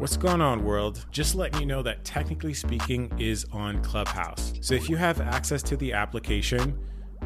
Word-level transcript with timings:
What's 0.00 0.16
going 0.16 0.40
on, 0.40 0.64
world? 0.64 1.04
Just 1.10 1.34
letting 1.34 1.60
you 1.60 1.66
know 1.66 1.82
that 1.82 2.06
Technically 2.06 2.54
Speaking 2.54 3.12
is 3.18 3.44
on 3.52 3.82
Clubhouse. 3.82 4.54
So 4.62 4.72
if 4.72 4.88
you 4.88 4.96
have 4.96 5.20
access 5.20 5.62
to 5.64 5.76
the 5.76 5.92
application, 5.92 6.74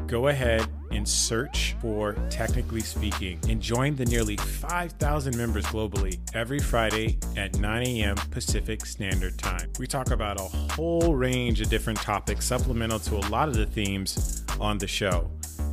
go 0.09 0.27
ahead 0.27 0.67
and 0.91 1.09
search 1.09 1.77
for 1.81 2.15
Technically 2.31 2.81
Speaking 2.81 3.39
and 3.49 3.61
join 3.61 3.95
the 3.95 4.05
nearly 4.07 4.37
5,000 4.37 5.37
members 5.37 5.65
globally 5.67 6.19
every 6.35 6.59
Friday 6.59 7.21
at 7.37 7.57
9 7.61 7.87
a.m. 7.87 8.17
Pacific 8.33 8.85
Standard 8.87 9.39
Time. 9.39 9.71
We 9.79 9.87
talk 9.87 10.11
about 10.11 10.41
a 10.41 10.73
whole 10.75 11.15
range 11.15 11.61
of 11.61 11.69
different 11.69 12.01
topics 12.01 12.45
supplemental 12.45 12.99
to 12.99 13.19
a 13.19 13.25
lot 13.29 13.49
of 13.49 13.55
the 13.55 13.67
themes 13.67 14.43
on 14.59 14.79
the 14.79 14.89
show. 14.89 15.31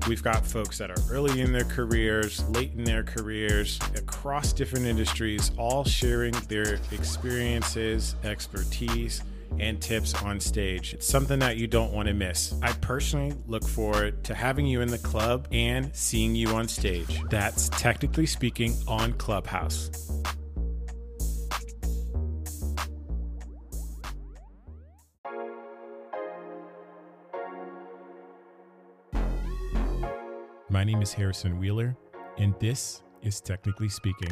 We've 0.08 0.24
got 0.24 0.46
folks 0.46 0.78
that 0.80 0.90
are 0.90 1.02
early 1.10 1.42
in 1.42 1.52
their 1.52 1.64
careers, 1.64 2.44
late 2.50 2.74
in 2.76 2.84
their 2.84 3.04
careers, 3.04 3.80
across 3.96 4.52
different 4.52 4.86
industries, 4.86 5.52
all 5.58 5.84
sharing 5.84 6.34
their 6.48 6.80
experiences, 6.92 8.16
expertise, 8.24 9.22
and 9.60 9.82
tips 9.82 10.14
on 10.24 10.40
stage. 10.40 10.94
It's 10.94 11.08
something 11.08 11.40
that 11.40 11.58
you 11.58 11.68
don't 11.68 11.92
want 11.94 12.08
to 12.08 12.14
miss. 12.14 12.54
I 12.62 12.74
personally 12.74 13.36
look 13.48 13.68
forward 13.68 14.24
to 14.26 14.34
having 14.34 14.66
you 14.66 14.82
in 14.82 14.90
the 14.90 14.98
club 14.98 15.48
and 15.52 15.96
seeing 15.96 16.36
you 16.36 16.50
on 16.50 16.68
stage. 16.68 17.22
That's 17.30 17.70
technically 17.70 18.26
speaking 18.26 18.76
on 18.88 19.14
Clubhouse. 19.14 19.92
My 30.72 30.86
name 30.86 31.02
is 31.02 31.12
Harrison 31.12 31.60
Wheeler, 31.60 31.98
and 32.38 32.56
this 32.62 33.02
is 33.22 33.42
Technically 33.42 33.90
Speaking. 33.90 34.32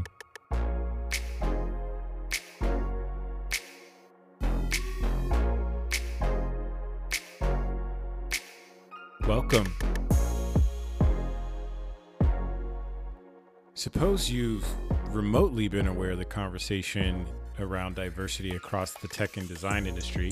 Welcome. 9.27 9.75
Suppose 13.73 14.31
you've 14.31 14.65
remotely 15.09 15.67
been 15.67 15.87
aware 15.87 16.11
of 16.11 16.19
the 16.19 16.25
conversation 16.25 17.25
around 17.59 17.97
diversity 17.97 18.51
across 18.51 18.93
the 18.93 19.09
tech 19.09 19.35
and 19.35 19.45
design 19.45 19.85
industry. 19.85 20.31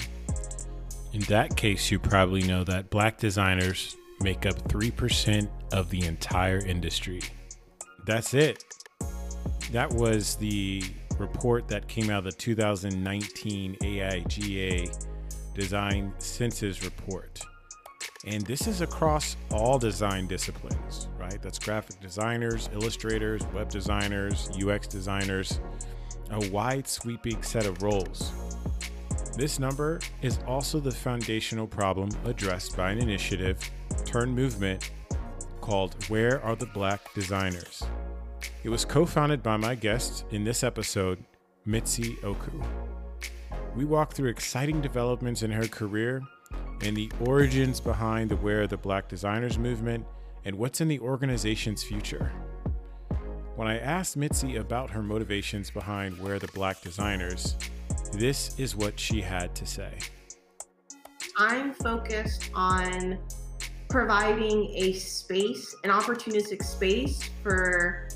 In 1.12 1.20
that 1.24 1.58
case, 1.58 1.92
you 1.92 2.00
probably 2.00 2.44
know 2.44 2.64
that 2.64 2.90
black 2.90 3.18
designers 3.18 3.98
make 4.22 4.46
up 4.46 4.56
3% 4.70 5.50
of 5.74 5.90
the 5.90 6.06
entire 6.06 6.60
industry. 6.60 7.22
That's 8.06 8.34
it. 8.34 8.64
That 9.72 9.92
was 9.92 10.36
the 10.36 10.84
report 11.20 11.68
that 11.68 11.88
came 11.88 12.10
out 12.10 12.20
of 12.20 12.24
the 12.26 12.32
2019 12.32 13.78
AIGA 13.82 15.08
Design 15.54 16.14
Census 16.20 16.84
Report. 16.84 17.42
And 18.26 18.46
this 18.46 18.68
is 18.68 18.82
across 18.82 19.38
all 19.52 19.80
design 19.80 20.28
disciplines, 20.28 21.08
right? 21.20 21.42
That's 21.42 21.60
graphic 21.60 22.00
designers, 22.00 22.70
illustrators, 22.74 23.42
web 23.54 23.70
designers, 23.70 24.50
UX 24.62 24.88
designers, 24.88 25.60
a 26.32 26.50
wide 26.50 26.88
sweeping 26.88 27.42
set 27.42 27.66
of 27.66 27.82
roles. 27.84 28.32
This 29.36 29.60
number 29.60 30.00
is 30.22 30.40
also 30.48 30.80
the 30.80 30.92
foundational 30.92 31.68
problem 31.68 32.10
addressed 32.26 32.76
by 32.76 32.92
an 32.92 32.98
initiative 32.98 33.60
turned 34.08 34.34
movement 34.34 34.90
called 35.60 35.94
Where 36.08 36.42
Are 36.42 36.56
the 36.56 36.66
Black 36.68 37.14
Designers? 37.14 37.84
It 38.64 38.70
was 38.70 38.86
co 38.86 39.06
founded 39.06 39.44
by 39.44 39.58
my 39.58 39.76
guest 39.76 40.24
in 40.32 40.46
this 40.46 40.64
episode, 40.64 41.26
Mitzi 41.66 42.16
Okou. 42.24 42.66
We 43.76 43.84
walk 43.84 44.14
through 44.14 44.30
exciting 44.30 44.80
developments 44.80 45.44
in 45.44 45.52
her 45.52 45.68
career 45.68 46.22
and 46.82 46.96
the 46.96 47.12
origins 47.20 47.82
behind 47.82 48.32
the 48.32 48.38
Where 48.38 48.62
Are 48.62 48.68
the 48.68 48.78
Black 48.78 49.10
Designers 49.10 49.58
movement 49.58 50.06
and 50.46 50.58
what's 50.58 50.80
in 50.80 50.88
the 50.88 51.00
organization's 51.02 51.84
future. 51.84 52.32
When 53.58 53.68
I 53.68 53.78
asked 53.78 54.16
Mitzi 54.16 54.56
about 54.56 54.90
her 54.92 55.04
motivations 55.04 55.70
behind 55.70 56.18
Where 56.18 56.40
the 56.40 56.48
Black 56.48 56.80
Designers, 56.82 57.58
this 58.14 58.58
is 58.58 58.74
what 58.74 58.98
she 58.98 59.20
had 59.20 59.54
to 59.56 59.66
say. 59.66 59.98
I'm 61.38 61.74
focused 61.74 62.50
on 62.56 63.20
providing 63.90 64.72
a 64.74 64.94
space, 64.94 65.76
an 65.84 65.90
opportunistic 65.90 66.64
space 66.64 67.30
for 67.44 68.10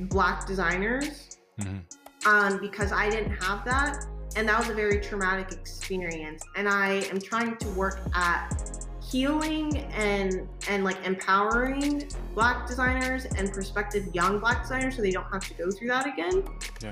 Black 0.00 0.46
designers 0.46 1.38
mm-hmm. 1.60 2.28
um, 2.28 2.58
because 2.60 2.92
I 2.92 3.10
didn't 3.10 3.32
have 3.42 3.64
that. 3.64 4.06
And 4.36 4.48
that 4.48 4.58
was 4.58 4.68
a 4.68 4.74
very 4.74 5.00
traumatic 5.00 5.52
experience. 5.52 6.42
And 6.56 6.68
I 6.68 7.04
am 7.10 7.20
trying 7.20 7.56
to 7.56 7.68
work 7.70 8.00
at 8.14 8.86
healing 9.10 9.78
and 9.94 10.46
and 10.68 10.84
like 10.84 10.98
empowering 11.06 12.10
black 12.34 12.68
designers 12.68 13.24
and 13.24 13.50
prospective 13.50 14.14
young 14.14 14.38
black 14.38 14.62
designers 14.62 14.96
so 14.96 15.02
they 15.02 15.10
don't 15.10 15.24
have 15.32 15.46
to 15.48 15.54
go 15.54 15.70
through 15.70 15.88
that 15.88 16.06
again. 16.06 16.44
Yeah. 16.82 16.90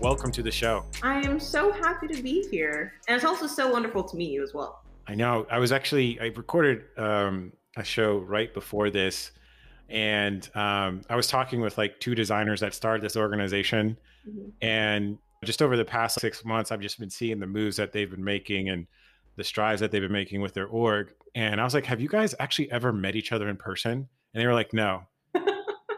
Welcome 0.00 0.32
to 0.32 0.42
the 0.42 0.50
show. 0.50 0.82
I 1.02 1.20
am 1.26 1.38
so 1.38 1.72
happy 1.72 2.08
to 2.08 2.22
be 2.22 2.46
here. 2.50 2.94
And 3.06 3.14
it's 3.14 3.24
also 3.24 3.46
so 3.46 3.70
wonderful 3.70 4.02
to 4.04 4.16
meet 4.16 4.30
you 4.30 4.42
as 4.42 4.54
well. 4.54 4.82
I 5.06 5.14
know. 5.14 5.46
I 5.50 5.58
was 5.58 5.72
actually, 5.72 6.18
I 6.18 6.26
recorded 6.26 6.84
um, 6.96 7.52
a 7.76 7.84
show 7.84 8.18
right 8.18 8.52
before 8.52 8.88
this. 8.88 9.32
And 9.90 10.48
um, 10.54 11.02
I 11.10 11.16
was 11.16 11.26
talking 11.26 11.60
with 11.60 11.76
like 11.76 12.00
two 12.00 12.14
designers 12.14 12.60
that 12.60 12.72
started 12.72 13.02
this 13.02 13.16
organization. 13.16 13.98
Mm-hmm. 14.26 14.48
And 14.62 15.18
just 15.44 15.60
over 15.60 15.76
the 15.76 15.84
past 15.84 16.18
six 16.18 16.46
months, 16.46 16.72
I've 16.72 16.80
just 16.80 16.98
been 16.98 17.10
seeing 17.10 17.38
the 17.38 17.46
moves 17.46 17.76
that 17.76 17.92
they've 17.92 18.10
been 18.10 18.24
making 18.24 18.70
and 18.70 18.86
the 19.36 19.44
strides 19.44 19.80
that 19.82 19.90
they've 19.90 20.00
been 20.00 20.12
making 20.12 20.40
with 20.40 20.54
their 20.54 20.66
org. 20.66 21.12
And 21.34 21.60
I 21.60 21.64
was 21.64 21.74
like, 21.74 21.84
have 21.84 22.00
you 22.00 22.08
guys 22.08 22.34
actually 22.40 22.72
ever 22.72 22.90
met 22.90 23.16
each 23.16 23.32
other 23.32 23.50
in 23.50 23.56
person? 23.56 23.92
And 23.92 24.42
they 24.42 24.46
were 24.46 24.54
like, 24.54 24.72
no. 24.72 25.02
and 25.34 25.46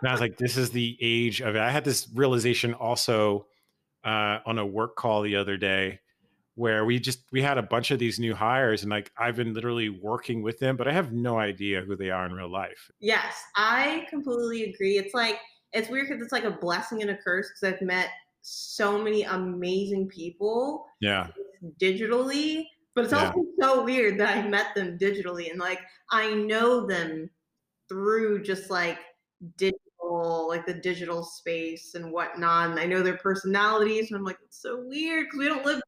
I 0.05 0.11
was 0.11 0.21
like, 0.21 0.39
this 0.39 0.57
is 0.57 0.71
the 0.71 0.99
age 1.01 1.41
of 1.41 1.55
it. 1.55 1.61
I 1.61 1.71
had 1.71 1.85
this 1.85 2.09
realization 2.13 2.75
also 2.75 3.47
uh, 4.05 4.39
on 4.47 4.59
a 4.59 4.67
work 4.67 4.97
call 4.97 5.23
the 5.23 5.37
other 5.37 5.57
day 5.57 6.01
where 6.55 6.85
we 6.85 6.99
just 6.99 7.21
we 7.33 7.41
had 7.41 7.57
a 7.57 7.63
bunch 7.63 7.91
of 7.91 7.99
these 7.99 8.19
new 8.19 8.35
hires 8.35 8.83
and 8.83 8.91
like 8.91 9.11
I've 9.17 9.37
been 9.37 9.55
literally 9.55 9.89
working 9.89 10.43
with 10.43 10.59
them, 10.59 10.77
but 10.77 10.87
I 10.87 10.93
have 10.93 11.13
no 11.13 11.39
idea 11.39 11.81
who 11.81 11.97
they 11.97 12.11
are 12.11 12.27
in 12.27 12.33
real 12.33 12.51
life. 12.51 12.91
Yes, 13.01 13.43
I 13.57 14.07
completely 14.11 14.65
agree. 14.65 14.99
It's 14.99 15.15
like 15.15 15.39
it's 15.73 15.89
weird 15.89 16.09
because 16.09 16.23
it's 16.23 16.33
like 16.33 16.45
a 16.45 16.51
blessing 16.51 17.01
and 17.01 17.11
a 17.11 17.17
curse 17.17 17.49
because 17.49 17.75
I've 17.75 17.87
met 17.87 18.11
so 18.43 19.03
many 19.03 19.23
amazing 19.23 20.09
people. 20.09 20.87
Yeah. 21.01 21.29
Digitally, 21.81 22.67
but 22.95 23.05
it's 23.05 23.13
yeah. 23.13 23.27
also 23.29 23.45
so 23.61 23.85
weird 23.85 24.19
that 24.21 24.37
I 24.37 24.47
met 24.47 24.75
them 24.75 24.99
digitally 24.99 25.51
and 25.51 25.59
like 25.59 25.81
I 26.11 26.35
know 26.35 26.87
them 26.87 27.31
through 27.89 28.43
just 28.43 28.69
like 28.71 28.99
digital 29.57 29.79
like 30.49 30.67
the 30.67 30.75
digital 30.75 31.23
space 31.23 31.95
and 31.95 32.13
whatnot. 32.13 32.71
And 32.71 32.81
I 32.81 32.87
know 32.87 33.03
their 33.03 33.17
personalities, 33.17 34.11
and 34.11 34.19
I'm 34.19 34.25
like, 34.25 34.39
it's 34.45 34.61
so 34.61 34.83
weird 34.87 35.27
because 35.27 35.39
we 35.39 35.49
don't 35.49 35.65
live 35.65 35.81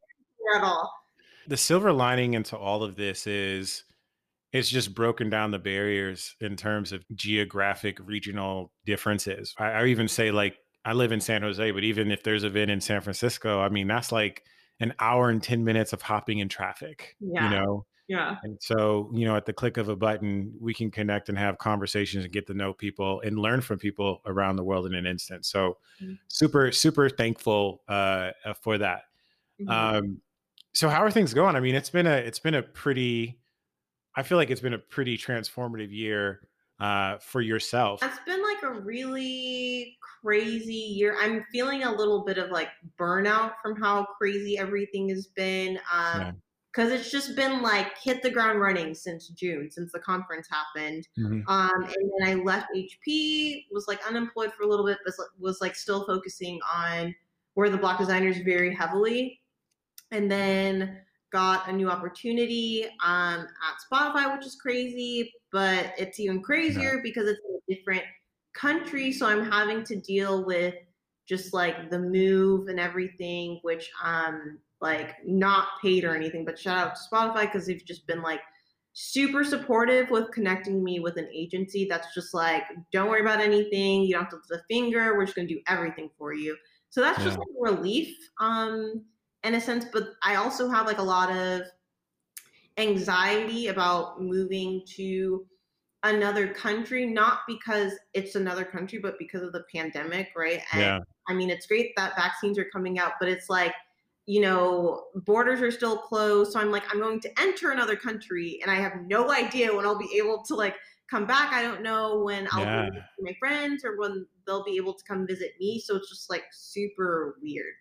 at 0.57 0.63
all. 0.63 0.93
The 1.47 1.57
silver 1.57 1.93
lining 1.93 2.35
into 2.35 2.57
all 2.57 2.83
of 2.83 2.97
this 2.97 3.27
is 3.27 3.85
it's 4.53 4.69
just 4.69 4.95
broken 4.95 5.29
down 5.29 5.51
the 5.51 5.59
barriers 5.59 6.37
in 6.41 6.57
terms 6.57 6.93
of 6.93 7.05
geographic 7.15 7.99
regional 8.01 8.73
differences. 8.87 9.53
I, 9.59 9.67
I 9.67 9.87
even 9.87 10.09
say 10.09 10.31
like 10.31 10.57
I 10.85 10.93
live 10.93 11.13
in 11.13 11.21
San 11.21 11.43
Jose, 11.43 11.71
but 11.73 11.83
even 11.83 12.11
if 12.11 12.23
there's 12.23 12.45
a 12.45 12.47
event 12.47 12.71
in 12.71 12.81
San 12.81 13.01
Francisco, 13.01 13.61
I 13.61 13.69
mean 13.69 13.89
that's 13.89 14.13
like 14.13 14.45
an 14.81 14.95
hour 15.01 15.29
and 15.29 15.43
10 15.43 15.65
minutes 15.65 15.93
of 15.93 16.03
hopping 16.03 16.39
in 16.39 16.49
traffic. 16.49 17.17
Yeah. 17.21 17.45
You 17.45 17.57
know, 17.57 17.87
yeah. 18.07 18.37
And 18.43 18.59
so, 18.61 19.11
you 19.15 19.25
know, 19.25 19.37
at 19.37 19.47
the 19.47 19.53
click 19.53 19.77
of 19.77 19.89
a 19.89 19.97
button, 19.97 20.53
we 20.61 20.75
can 20.75 20.91
connect 20.91 21.29
and 21.29 21.39
have 21.39 21.57
conversations 21.59 22.25
and 22.25 22.33
get 22.33 22.47
to 22.49 22.55
know 22.55 22.73
people 22.73 23.21
and 23.23 23.39
learn 23.39 23.63
from 23.63 23.79
people 23.79 24.21
around 24.27 24.57
the 24.57 24.65
world 24.65 24.87
in 24.87 24.95
an 24.95 25.07
instant. 25.07 25.47
So, 25.47 25.79
mm-hmm. 26.03 26.15
super, 26.29 26.71
super 26.71 27.09
thankful 27.09 27.83
uh, 27.89 28.31
uh, 28.45 28.55
for 28.61 28.79
that. 28.79 29.05
Mm-hmm. 29.61 29.71
Um, 29.71 30.21
so, 30.75 30.89
how 30.91 31.03
are 31.03 31.11
things 31.11 31.33
going? 31.33 31.57
I 31.57 31.61
mean, 31.61 31.75
it's 31.75 31.91
been 31.91 32.07
a, 32.07 32.17
it's 32.17 32.39
been 32.39 32.55
a 32.55 32.63
pretty, 32.63 33.41
I 34.15 34.23
feel 34.23 34.37
like 34.37 34.51
it's 34.51 34.61
been 34.61 34.75
a 34.75 34.79
pretty 34.79 35.17
transformative 35.17 35.91
year 35.91 36.49
uh, 36.81 37.17
for 37.19 37.41
yourself. 37.41 38.03
It's 38.03 38.19
been 38.27 38.43
like 38.43 38.63
a 38.65 38.81
really 38.81 39.97
crazy 40.23 40.75
year. 40.75 41.17
I'm 41.19 41.47
feeling 41.51 41.85
a 41.85 41.93
little 41.93 42.23
bit 42.23 42.37
of 42.37 42.51
like 42.51 42.69
burnout 42.99 43.53
from 43.63 43.81
how 43.81 44.05
crazy 44.19 44.59
everything 44.59 45.09
has 45.09 45.27
been. 45.27 45.79
Um, 45.91 46.21
yeah 46.21 46.33
because 46.75 46.93
it's 46.93 47.11
just 47.11 47.37
been 47.37 47.63
like 47.63 47.97
hit 47.99 48.23
the 48.23 48.31
ground 48.31 48.61
running 48.61 48.95
since 48.95 49.29
June, 49.29 49.71
since 49.71 49.93
the 49.93 50.01
conference 50.01 50.49
happened. 50.51 51.07
Mm-hmm. 51.19 51.49
Um, 51.49 51.85
and 51.85 52.11
then 52.19 52.29
I 52.29 52.43
left 52.43 52.69
HP, 52.75 53.67
was 53.71 53.87
like 53.87 54.01
unemployed 54.07 54.53
for 54.53 54.65
a 54.65 54.67
little 54.67 54.85
bit, 54.85 54.99
but 55.05 55.15
was 55.39 55.61
like 55.61 55.77
still 55.77 56.05
focusing 56.07 56.59
on 56.77 57.15
where 57.55 57.71
the 57.71 57.79
black 57.79 57.99
designers 57.99 58.39
very 58.39 58.75
heavily. 58.75 59.41
And 60.11 60.31
then 60.31 60.99
got 61.33 61.69
a 61.69 61.73
new 61.73 61.91
opportunity 61.91 62.85
um, 63.05 63.47
at 63.47 63.77
Spotify, 63.91 64.37
which 64.37 64.47
is 64.47 64.57
crazy, 64.57 65.33
but 65.53 65.93
it's 65.99 66.19
even 66.19 66.43
crazier 66.43 67.01
because 67.03 67.29
it's 67.29 67.41
a 67.41 67.75
different 67.75 68.05
country, 68.53 69.13
so 69.13 69.27
I'm 69.27 69.51
having 69.51 69.85
to 69.85 69.97
deal 69.97 70.45
with 70.45 70.75
just 71.27 71.53
like 71.53 71.91
the 71.91 71.99
move 71.99 72.69
and 72.69 72.79
everything, 72.79 73.59
which 73.63 73.91
um 74.03 74.59
like 74.81 75.15
not 75.25 75.69
paid 75.83 76.05
or 76.05 76.15
anything, 76.15 76.45
but 76.45 76.59
shout 76.59 76.79
out 76.79 76.95
to 76.95 77.01
Spotify 77.11 77.43
because 77.43 77.67
they've 77.67 77.85
just 77.85 78.07
been 78.07 78.23
like 78.23 78.41
super 78.93 79.43
supportive 79.43 80.11
with 80.11 80.31
connecting 80.31 80.85
me 80.85 81.01
with 81.01 81.17
an 81.17 81.29
agency 81.35 81.87
that's 81.89 82.15
just 82.15 82.33
like, 82.33 82.63
don't 82.93 83.09
worry 83.09 83.21
about 83.21 83.41
anything. 83.41 84.03
You 84.03 84.15
don't 84.15 84.25
have 84.25 84.31
to 84.31 84.37
lift 84.37 84.63
a 84.63 84.65
finger. 84.73 85.17
We're 85.17 85.25
just 85.25 85.37
going 85.37 85.49
to 85.49 85.55
do 85.55 85.61
everything 85.67 86.11
for 86.17 86.33
you. 86.33 86.57
So 86.91 87.01
that's 87.01 87.19
yeah. 87.19 87.25
just 87.25 87.39
like 87.39 87.49
relief, 87.59 88.17
um, 88.41 89.03
in 89.43 89.55
a 89.55 89.61
sense. 89.61 89.85
But 89.93 90.11
I 90.23 90.37
also 90.37 90.69
have 90.69 90.87
like 90.87 90.99
a 90.99 91.03
lot 91.03 91.35
of 91.35 91.63
anxiety 92.79 93.69
about 93.69 94.23
moving 94.23 94.83
to 94.97 95.45
another 96.05 96.49
country, 96.53 97.07
not 97.07 97.41
because 97.49 97.95
it's 98.13 98.35
another 98.35 98.65
country, 98.65 98.99
but 98.99 99.19
because 99.19 99.43
of 99.43 99.53
the 99.53 99.65
pandemic, 99.75 100.29
right? 100.37 100.61
And 100.73 100.81
yeah. 100.83 100.99
I 101.27 101.35
mean, 101.35 101.51
it's 101.51 101.67
great 101.67 101.93
that 101.97 102.15
vaccines 102.15 102.59
are 102.59 102.67
coming 102.73 102.99
out, 102.99 103.13
but 103.19 103.29
it's 103.29 103.49
like, 103.49 103.75
you 104.27 104.41
know, 104.41 105.05
borders 105.15 105.61
are 105.61 105.71
still 105.71 105.99
closed. 105.99 106.53
So 106.53 106.61
I'm 106.61 106.71
like, 106.71 106.85
I'm 106.91 107.01
going 107.01 107.21
to 107.21 107.41
enter 107.41 107.73
another 107.73 107.97
country 107.97 108.59
and 108.63 108.71
I 108.71 108.77
have 108.77 108.93
no 109.07 109.31
idea 109.31 109.75
when 109.75 109.85
I'll 109.85 109.99
be 109.99 110.17
able 110.17 110.43
to 110.45 110.55
like 110.55 110.77
come 111.11 111.27
back. 111.27 111.53
I 111.53 111.63
don't 111.63 111.83
know 111.83 112.23
when 112.23 112.49
I'll 112.51 112.65
yeah. 112.65 112.91
be 112.91 112.97
with 112.97 113.05
my 113.21 113.37
friends 113.39 113.85
or 113.85 113.99
when 113.99 114.27
they'll 114.47 114.65
be 114.65 114.77
able 114.77 114.95
to 114.95 115.05
come 115.05 115.27
visit 115.27 115.53
me. 115.61 115.79
So 115.79 115.97
it's 115.97 116.09
just 116.09 116.31
like 116.31 116.45
super 116.53 117.37
weird. 117.43 117.75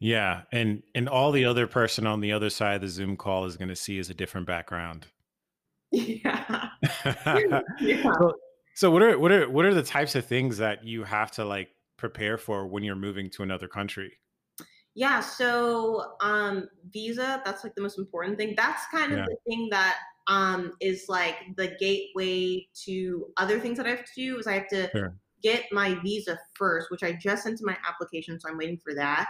Yeah. 0.00 0.42
And 0.52 0.82
and 0.94 1.08
all 1.08 1.32
the 1.32 1.44
other 1.44 1.66
person 1.66 2.06
on 2.06 2.20
the 2.20 2.32
other 2.32 2.50
side 2.50 2.76
of 2.76 2.80
the 2.82 2.88
Zoom 2.88 3.16
call 3.16 3.44
is 3.44 3.56
gonna 3.56 3.76
see 3.76 3.98
is 3.98 4.10
a 4.10 4.14
different 4.14 4.46
background. 4.46 5.06
Yeah. 5.90 6.68
yeah. 7.80 8.02
So, 8.02 8.34
so 8.74 8.90
what 8.90 9.00
are 9.02 9.18
what 9.18 9.32
are 9.32 9.48
what 9.48 9.64
are 9.64 9.72
the 9.72 9.82
types 9.82 10.14
of 10.14 10.26
things 10.26 10.58
that 10.58 10.84
you 10.84 11.02
have 11.04 11.30
to 11.32 11.46
like 11.46 11.70
prepare 11.96 12.36
for 12.36 12.66
when 12.66 12.82
you're 12.82 12.94
moving 12.94 13.30
to 13.30 13.42
another 13.42 13.68
country? 13.68 14.12
Yeah, 14.98 15.20
so 15.20 16.14
um 16.20 16.68
visa, 16.92 17.40
that's 17.44 17.62
like 17.62 17.76
the 17.76 17.82
most 17.82 18.00
important 18.00 18.36
thing. 18.36 18.54
That's 18.56 18.82
kind 18.90 19.12
of 19.12 19.18
yeah. 19.18 19.26
the 19.26 19.36
thing 19.46 19.68
that 19.70 19.98
um 20.26 20.72
is 20.80 21.04
like 21.08 21.36
the 21.56 21.76
gateway 21.78 22.66
to 22.86 23.26
other 23.36 23.60
things 23.60 23.76
that 23.76 23.86
I 23.86 23.90
have 23.90 24.04
to 24.04 24.12
do 24.16 24.38
is 24.40 24.48
I 24.48 24.54
have 24.54 24.66
to 24.70 24.90
sure. 24.90 25.14
get 25.40 25.66
my 25.70 25.94
visa 26.02 26.36
first, 26.54 26.90
which 26.90 27.04
I 27.04 27.12
just 27.12 27.44
sent 27.44 27.58
to 27.58 27.64
my 27.64 27.76
application, 27.88 28.40
so 28.40 28.48
I'm 28.48 28.58
waiting 28.58 28.76
for 28.76 28.92
that. 28.96 29.28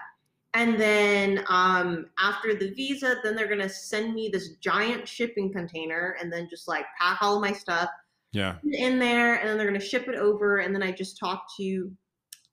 And 0.55 0.81
then 0.81 1.45
um, 1.51 2.07
after 2.19 2.55
the 2.55 2.71
visa, 2.71 3.17
then 3.23 3.37
they're 3.37 3.47
gonna 3.47 3.69
send 3.69 4.15
me 4.15 4.31
this 4.33 4.57
giant 4.63 5.07
shipping 5.07 5.53
container, 5.53 6.17
and 6.19 6.33
then 6.33 6.49
just 6.49 6.67
like 6.67 6.87
pack 6.99 7.19
all 7.21 7.43
my 7.43 7.53
stuff, 7.53 7.91
yeah, 8.33 8.55
in 8.73 8.99
there, 8.99 9.35
and 9.35 9.47
then 9.47 9.59
they're 9.59 9.67
gonna 9.67 9.81
ship 9.81 10.09
it 10.09 10.15
over. 10.15 10.61
And 10.61 10.75
then 10.75 10.83
I 10.83 10.93
just 10.93 11.19
talked 11.19 11.53
to 11.59 11.93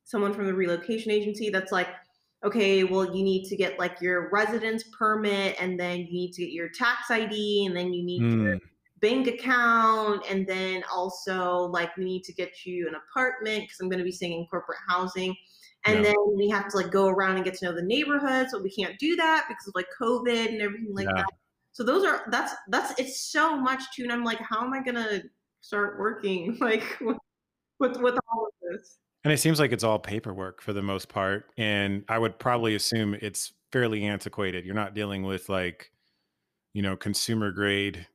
someone 0.04 0.34
from 0.34 0.48
the 0.48 0.54
relocation 0.54 1.12
agency 1.12 1.50
that's 1.50 1.72
like, 1.72 1.88
okay, 2.44 2.84
well, 2.84 3.06
you 3.16 3.24
need 3.24 3.46
to 3.46 3.56
get 3.56 3.80
like 3.80 4.02
your 4.02 4.30
residence 4.32 4.84
permit, 4.98 5.56
and 5.60 5.80
then 5.80 6.00
you 6.00 6.12
need 6.12 6.34
to 6.34 6.44
get 6.44 6.52
your 6.52 6.70
tax 6.70 7.10
ID, 7.10 7.66
and 7.66 7.76
then 7.76 7.94
you 7.94 8.04
need 8.04 8.22
mm. 8.22 8.44
your 8.44 8.58
bank 9.00 9.28
account, 9.28 10.24
and 10.30 10.48
then 10.48 10.84
also 10.92 11.66
like 11.66 11.96
we 11.98 12.06
need 12.06 12.24
to 12.24 12.34
get 12.34 12.66
you 12.66 12.88
an 12.88 12.96
apartment 12.96 13.64
because 13.64 13.80
I'm 13.82 13.90
going 13.90 14.00
to 14.00 14.06
be 14.06 14.12
staying 14.12 14.40
in 14.40 14.48
corporate 14.48 14.80
housing. 14.88 15.36
And 15.86 15.98
yeah. 15.98 16.04
then 16.04 16.16
we 16.36 16.50
have 16.50 16.68
to 16.70 16.78
like 16.78 16.92
go 16.92 17.08
around 17.08 17.36
and 17.36 17.46
get 17.46 17.54
to 17.56 17.66
know 17.66 17.76
the 17.76 17.84
neighborhood, 17.84 18.48
so 18.50 18.62
we 18.62 18.72
can't 18.72 18.98
do 18.98 19.16
that 19.18 19.46
because 19.48 19.68
of 19.68 19.76
like 19.76 19.88
COVID 20.02 20.50
and 20.50 20.62
everything 20.62 20.94
like 20.94 21.06
yeah. 21.06 21.22
that. 21.22 21.32
So 21.74 21.84
those 21.84 22.06
are 22.06 22.24
that's 22.32 22.54
that's 22.70 22.98
it's 23.00 23.20
so 23.20 23.56
much 23.58 23.84
too, 23.96 24.04
and 24.04 24.12
I'm 24.12 24.24
like, 24.24 24.40
how 24.40 24.66
am 24.66 24.74
I 24.74 24.82
gonna 24.82 25.22
start 25.62 26.00
working 26.00 26.58
like 26.62 26.84
with, 27.02 27.18
with 27.80 28.18
all 28.32 28.48
of 28.48 28.54
this? 28.72 28.98
And 29.26 29.34
it 29.34 29.40
seems 29.40 29.60
like 29.60 29.74
it's 29.74 29.84
all 29.84 30.00
paperwork 30.00 30.62
for 30.62 30.72
the 30.72 30.84
most 30.84 31.10
part. 31.10 31.46
And 31.58 32.06
I 32.08 32.18
would 32.18 32.40
probably 32.40 32.76
assume 32.76 33.16
it's 33.16 33.54
fairly 33.72 34.06
antiquated. 34.06 34.66
You're 34.66 34.76
not 34.76 34.94
dealing 34.94 35.24
with 35.24 35.50
like, 35.50 35.92
you 36.74 36.82
know, 36.82 36.96
consumer 36.96 37.52
grade 37.52 38.08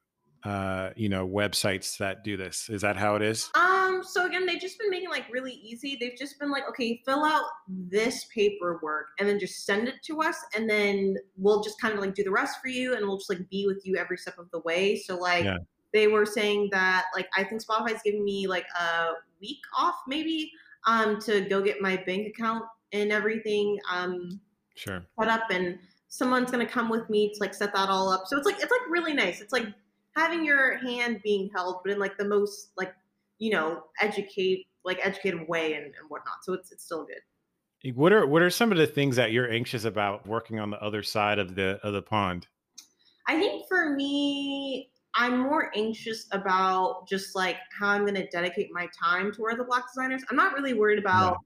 uh, 0.45 0.91
you 0.97 1.09
know, 1.09 1.29
websites 1.29 1.99
that 1.99 2.25
do 2.25 2.37
this. 2.37 2.71
Is 2.71 2.81
that 2.83 2.97
how 2.97 3.15
it 3.15 3.23
is? 3.23 3.51
Um, 3.55 4.03
so 4.03 4.27
again, 4.27 4.47
they've 4.47 4.61
just 4.61 4.79
been 4.79 4.91
making 4.91 5.11
like 5.11 5.31
really 5.31 5.53
easy. 5.53 5.97
They've 6.01 6.17
just 6.19 6.39
been 6.39 6.51
like, 6.51 6.63
okay, 6.69 7.03
fill 7.05 7.25
out 7.25 7.45
this 7.69 8.27
paperwork 8.35 9.09
and 9.19 9.29
then 9.29 9.39
just 9.39 9.67
send 9.67 9.89
it 9.89 9.97
to 10.05 10.23
us 10.23 10.37
and 10.57 10.69
then 10.69 11.17
we'll 11.37 11.63
just 11.63 11.81
kind 11.81 11.93
of 11.93 12.01
like 12.01 12.15
do 12.15 12.25
the 12.25 12.31
rest 12.31 12.59
for 12.63 12.69
you 12.69 12.95
and 12.95 13.07
we'll 13.07 13.19
just 13.19 13.29
like 13.29 13.49
be 13.51 13.67
with 13.67 13.83
you 13.85 13.97
every 13.97 14.17
step 14.17 14.39
of 14.39 14.51
the 14.51 14.61
way. 14.61 14.97
So 14.97 15.17
like 15.17 15.45
yeah. 15.45 15.59
they 15.93 16.09
were 16.09 16.25
saying 16.25 16.69
that 16.73 17.05
like 17.15 17.29
I 17.37 17.45
think 17.45 17.63
Spotify's 17.63 18.01
giving 18.03 18.25
me 18.25 18.47
like 18.47 18.67
a 18.81 19.11
week 19.41 19.61
off 19.79 19.97
maybe 20.09 20.51
um, 20.87 21.21
to 21.23 21.43
go 21.43 21.63
get 21.63 21.81
my 21.81 21.97
bank 21.97 22.29
account 22.29 22.65
and 22.93 23.13
everything 23.13 23.79
um, 23.91 24.41
sure 24.75 25.05
set 25.19 25.29
up, 25.29 25.51
and 25.51 25.79
someone's 26.09 26.51
gonna 26.51 26.67
come 26.67 26.89
with 26.89 27.09
me 27.11 27.33
to 27.33 27.41
like 27.41 27.55
set 27.55 27.73
that 27.75 27.89
all 27.89 28.11
up. 28.11 28.25
So 28.27 28.37
it's 28.37 28.47
like 28.47 28.57
it's 28.57 28.71
like 28.71 28.91
really 28.91 29.13
nice. 29.13 29.41
It's 29.41 29.53
like 29.53 29.67
having 30.17 30.45
your 30.45 30.79
hand 30.79 31.21
being 31.23 31.51
held, 31.55 31.81
but 31.85 31.93
in 31.93 31.99
like 31.99 32.17
the 32.19 32.25
most 32.25 32.71
like 32.77 32.93
you 33.39 33.51
know 33.51 33.85
educate 34.01 34.67
like 34.85 34.99
educated 35.03 35.47
way 35.49 35.75
and, 35.75 35.85
and 35.85 36.09
whatnot. 36.09 36.37
So 36.43 36.53
it's 36.55 36.73
it's 36.73 36.85
still 36.85 37.05
good. 37.07 37.95
What 37.95 38.13
are 38.13 38.27
what 38.27 38.43
are 38.43 38.51
some 38.51 38.73
of 38.73 38.79
the 38.79 38.87
things 38.87 39.17
that 39.17 39.33
you're 39.33 39.51
anxious 39.51 39.85
about 39.85 40.27
working 40.27 40.59
on 40.59 40.71
the 40.71 40.83
other 40.83 41.03
side 41.03 41.39
of 41.39 41.55
the 41.55 41.81
of 41.83 41.95
the 41.95 42.03
pond? 42.03 42.47
I 43.27 43.39
think 43.39 43.67
for 43.69 43.95
me, 43.95 44.90
I'm 45.15 45.41
more 45.41 45.71
anxious 45.75 46.27
about 46.33 47.09
just 47.09 47.35
like 47.35 47.57
how 47.77 47.89
I'm 47.89 48.03
going 48.03 48.15
to 48.15 48.29
dedicate 48.29 48.71
my 48.73 48.89
time 48.99 49.33
toward 49.33 49.59
the 49.59 49.65
black 49.65 49.85
designers. 49.93 50.23
I'm 50.31 50.37
not 50.37 50.53
really 50.53 50.75
worried 50.75 50.99
about, 50.99 51.39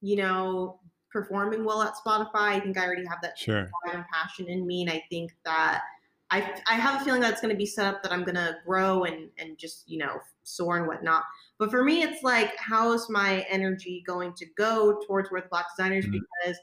you 0.00 0.16
know, 0.16 0.80
performing 1.12 1.64
well 1.64 1.82
at 1.82 1.94
Spotify. 1.94 2.28
I 2.34 2.60
think 2.60 2.78
I 2.78 2.84
already 2.84 3.06
have 3.06 3.18
that 3.22 3.38
sure. 3.38 3.70
and 3.92 4.04
passion 4.12 4.48
in 4.48 4.66
me, 4.66 4.82
and 4.82 4.90
I 4.90 5.04
think 5.08 5.32
that 5.44 5.82
I 6.30 6.60
I 6.68 6.74
have 6.74 7.00
a 7.00 7.04
feeling 7.04 7.20
that 7.20 7.32
it's 7.32 7.40
going 7.40 7.54
to 7.54 7.58
be 7.58 7.66
set 7.66 7.86
up 7.86 8.02
that 8.02 8.12
I'm 8.12 8.24
going 8.24 8.34
to 8.34 8.56
grow 8.66 9.04
and 9.04 9.30
and 9.38 9.56
just 9.56 9.88
you 9.88 9.98
know 9.98 10.18
soar 10.42 10.78
and 10.78 10.86
whatnot. 10.86 11.22
But 11.58 11.70
for 11.70 11.84
me, 11.84 12.02
it's 12.02 12.22
like 12.22 12.56
how 12.58 12.92
is 12.92 13.08
my 13.08 13.46
energy 13.48 14.02
going 14.06 14.34
to 14.34 14.46
go 14.56 15.00
towards 15.06 15.30
Worth 15.30 15.48
Black 15.50 15.66
Designers 15.76 16.06
mm-hmm. 16.06 16.18
because 16.44 16.58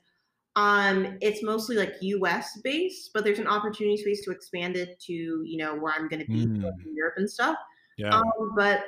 um, 0.56 1.18
it's 1.22 1.42
mostly 1.44 1.76
like 1.76 1.96
US 2.02 2.60
based, 2.64 3.12
but 3.14 3.24
there's 3.24 3.40
an 3.40 3.48
opportunity 3.48 3.98
space 3.98 4.24
to 4.26 4.32
expand 4.32 4.76
it 4.76 5.00
to, 5.02 5.14
you 5.14 5.58
know, 5.58 5.76
where 5.76 5.94
I'm 5.94 6.08
going 6.08 6.22
to 6.22 6.28
be 6.28 6.46
mm. 6.46 6.64
in 6.64 6.96
Europe 6.96 7.16
and 7.18 7.30
stuff. 7.30 7.58
Yeah. 7.98 8.10
Um, 8.10 8.54
but 8.56 8.86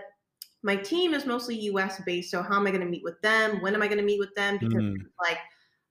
my 0.62 0.76
team 0.76 1.14
is 1.14 1.26
mostly 1.26 1.56
US 1.62 2.02
based. 2.06 2.30
So 2.32 2.44
how 2.44 2.56
am 2.56 2.68
I 2.68 2.72
going 2.72 2.84
to 2.84 2.90
meet 2.90 3.04
with 3.04 3.20
them? 3.22 3.62
When 3.62 3.74
am 3.74 3.82
I 3.82 3.88
going 3.88 3.98
to 3.98 4.04
meet 4.04 4.20
with 4.20 4.34
them? 4.36 4.57
Because 4.60 4.84
mm. 4.84 4.98
like 5.19 5.40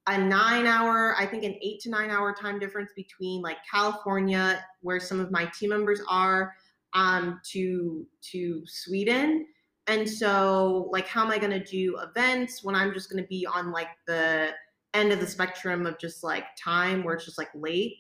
a 0.07 0.19
nine 0.19 0.67
hour, 0.67 1.15
I 1.19 1.27
think 1.27 1.45
an 1.45 1.57
eight 1.63 1.81
to 1.81 1.91
nine 1.91 2.11
hour 2.11 2.33
time 2.33 2.59
difference 2.59 2.93
between 2.95 3.43
like 3.43 3.59
California, 3.69 4.65
where 4.81 5.01
some 5.01 5.19
of 5.19 5.31
my 5.31 5.47
team 5.59 5.71
members 5.71 6.01
are, 6.09 6.53
um, 6.93 7.41
to 7.53 8.07
to 8.33 8.63
Sweden. 8.67 9.47
And 9.87 10.09
so 10.09 10.89
like 10.93 11.07
how 11.09 11.25
am 11.25 11.31
I 11.31 11.39
gonna 11.39 11.65
do 11.65 11.99
events 11.99 12.63
when 12.63 12.75
I'm 12.75 12.93
just 12.93 13.11
gonna 13.11 13.27
be 13.27 13.47
on 13.47 13.73
like 13.73 13.89
the 14.07 14.53
end 14.95 15.13
of 15.13 15.21
the 15.21 15.27
spectrum 15.27 15.87
of 15.87 15.99
just 15.99 16.23
like 16.23 16.45
time 16.63 17.05
where 17.05 17.15
it's 17.15 17.25
just 17.25 17.39
like 17.39 17.51
late. 17.55 17.97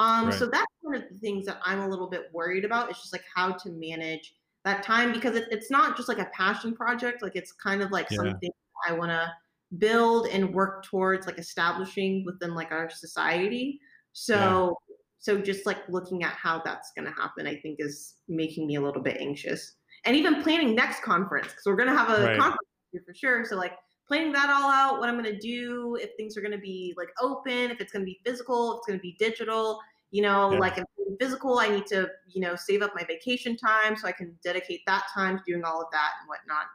Um, 0.00 0.26
right. 0.26 0.34
so 0.34 0.46
that's 0.46 0.66
one 0.80 0.94
of 0.94 1.02
the 1.10 1.18
things 1.18 1.46
that 1.46 1.58
I'm 1.64 1.80
a 1.80 1.88
little 1.88 2.08
bit 2.08 2.30
worried 2.32 2.64
about. 2.64 2.90
It's 2.90 3.00
just 3.00 3.12
like 3.12 3.24
how 3.34 3.52
to 3.52 3.70
manage 3.70 4.34
that 4.64 4.82
time 4.82 5.12
because 5.12 5.34
it, 5.36 5.46
it's 5.50 5.70
not 5.70 5.96
just 5.96 6.08
like 6.08 6.18
a 6.18 6.28
passion 6.32 6.74
project. 6.74 7.22
Like 7.22 7.36
it's 7.36 7.52
kind 7.52 7.82
of 7.82 7.90
like 7.90 8.06
yeah. 8.10 8.16
something 8.16 8.50
I 8.86 8.92
want 8.92 9.10
to 9.10 9.30
build 9.76 10.28
and 10.28 10.54
work 10.54 10.84
towards 10.84 11.26
like 11.26 11.38
establishing 11.38 12.24
within 12.24 12.54
like 12.54 12.70
our 12.70 12.88
society. 12.88 13.80
So, 14.12 14.76
yeah. 14.88 14.94
so 15.18 15.40
just 15.40 15.66
like 15.66 15.78
looking 15.88 16.22
at 16.22 16.32
how 16.32 16.62
that's 16.64 16.92
going 16.96 17.06
to 17.06 17.20
happen, 17.20 17.46
I 17.46 17.56
think 17.56 17.76
is 17.80 18.14
making 18.28 18.66
me 18.66 18.76
a 18.76 18.80
little 18.80 19.02
bit 19.02 19.18
anxious. 19.20 19.74
And 20.04 20.16
even 20.16 20.42
planning 20.42 20.74
next 20.74 21.02
conference 21.02 21.48
because 21.48 21.64
we're 21.66 21.76
going 21.76 21.90
to 21.90 21.96
have 21.96 22.10
a 22.10 22.24
right. 22.24 22.38
conference 22.38 22.68
for 23.04 23.14
sure. 23.14 23.44
So 23.44 23.56
like 23.56 23.72
planning 24.08 24.32
that 24.32 24.50
all 24.50 24.70
out, 24.70 24.98
what 24.98 25.08
I'm 25.08 25.20
going 25.20 25.32
to 25.32 25.38
do, 25.38 25.96
if 26.00 26.10
things 26.16 26.36
are 26.36 26.40
going 26.40 26.52
to 26.52 26.58
be 26.58 26.94
like 26.96 27.10
open, 27.20 27.70
if 27.70 27.80
it's 27.80 27.92
going 27.92 28.04
to 28.04 28.06
be 28.06 28.18
physical, 28.24 28.72
if 28.72 28.78
it's 28.78 28.86
going 28.86 28.98
to 28.98 29.02
be 29.02 29.16
digital. 29.18 29.80
You 30.10 30.22
know, 30.22 30.52
yeah. 30.52 30.58
like 30.58 30.78
if 30.78 30.84
physical, 31.18 31.58
I 31.58 31.68
need 31.68 31.86
to, 31.86 32.08
you 32.32 32.40
know, 32.40 32.56
save 32.56 32.82
up 32.82 32.92
my 32.94 33.04
vacation 33.04 33.56
time 33.56 33.96
so 33.96 34.08
I 34.08 34.12
can 34.12 34.36
dedicate 34.42 34.80
that 34.86 35.04
time 35.12 35.38
to 35.38 35.44
doing 35.46 35.64
all 35.64 35.80
of 35.80 35.88
that 35.92 36.10
and 36.20 36.28
whatnot. 36.28 36.66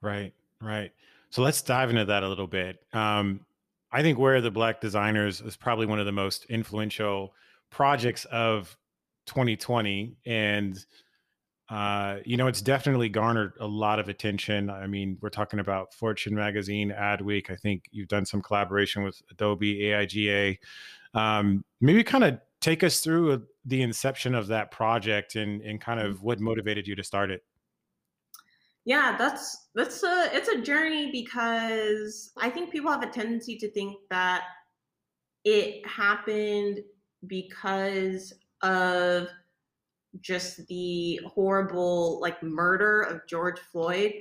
Right, 0.00 0.32
right. 0.60 0.92
So 1.30 1.42
let's 1.42 1.62
dive 1.62 1.90
into 1.90 2.04
that 2.06 2.22
a 2.22 2.28
little 2.28 2.46
bit. 2.46 2.82
Um, 2.92 3.40
I 3.92 4.02
think 4.02 4.18
Where 4.18 4.40
the 4.40 4.50
Black 4.50 4.80
Designers 4.80 5.40
is 5.40 5.56
probably 5.56 5.86
one 5.86 5.98
of 5.98 6.06
the 6.06 6.12
most 6.12 6.44
influential 6.46 7.34
projects 7.70 8.24
of 8.26 8.76
2020. 9.26 10.16
And 10.26 10.84
uh, 11.70 12.16
you 12.24 12.36
know, 12.36 12.48
it's 12.48 12.60
definitely 12.60 13.08
garnered 13.08 13.52
a 13.60 13.66
lot 13.66 14.00
of 14.00 14.08
attention. 14.08 14.68
I 14.68 14.88
mean, 14.88 15.18
we're 15.20 15.30
talking 15.30 15.60
about 15.60 15.94
Fortune 15.94 16.34
Magazine, 16.34 16.92
Adweek. 16.96 17.48
I 17.48 17.54
think 17.54 17.84
you've 17.92 18.08
done 18.08 18.26
some 18.26 18.42
collaboration 18.42 19.04
with 19.04 19.22
Adobe, 19.30 19.78
AIGA. 19.78 20.58
Um, 21.14 21.64
maybe 21.80 22.02
kind 22.02 22.24
of 22.24 22.40
take 22.60 22.82
us 22.82 23.00
through 23.00 23.32
uh, 23.32 23.38
the 23.64 23.82
inception 23.82 24.34
of 24.34 24.48
that 24.48 24.72
project 24.72 25.36
and, 25.36 25.62
and 25.62 25.80
kind 25.80 26.00
of 26.00 26.24
what 26.24 26.40
motivated 26.40 26.88
you 26.88 26.96
to 26.96 27.04
start 27.04 27.30
it. 27.30 27.44
Yeah, 28.84 29.14
that's 29.16 29.68
that's 29.74 30.02
a 30.02 30.30
it's 30.32 30.48
a 30.48 30.62
journey 30.62 31.10
because 31.12 32.32
I 32.36 32.50
think 32.50 32.70
people 32.70 32.90
have 32.90 33.02
a 33.02 33.10
tendency 33.10 33.56
to 33.58 33.70
think 33.70 33.96
that 34.08 34.44
it 35.44 35.86
happened 35.86 36.80
because 37.26 38.32
of 38.62 39.28
just 40.20 40.66
the 40.66 41.20
horrible 41.26 42.20
like 42.20 42.42
murder 42.42 43.02
of 43.02 43.26
George 43.26 43.58
Floyd. 43.72 44.14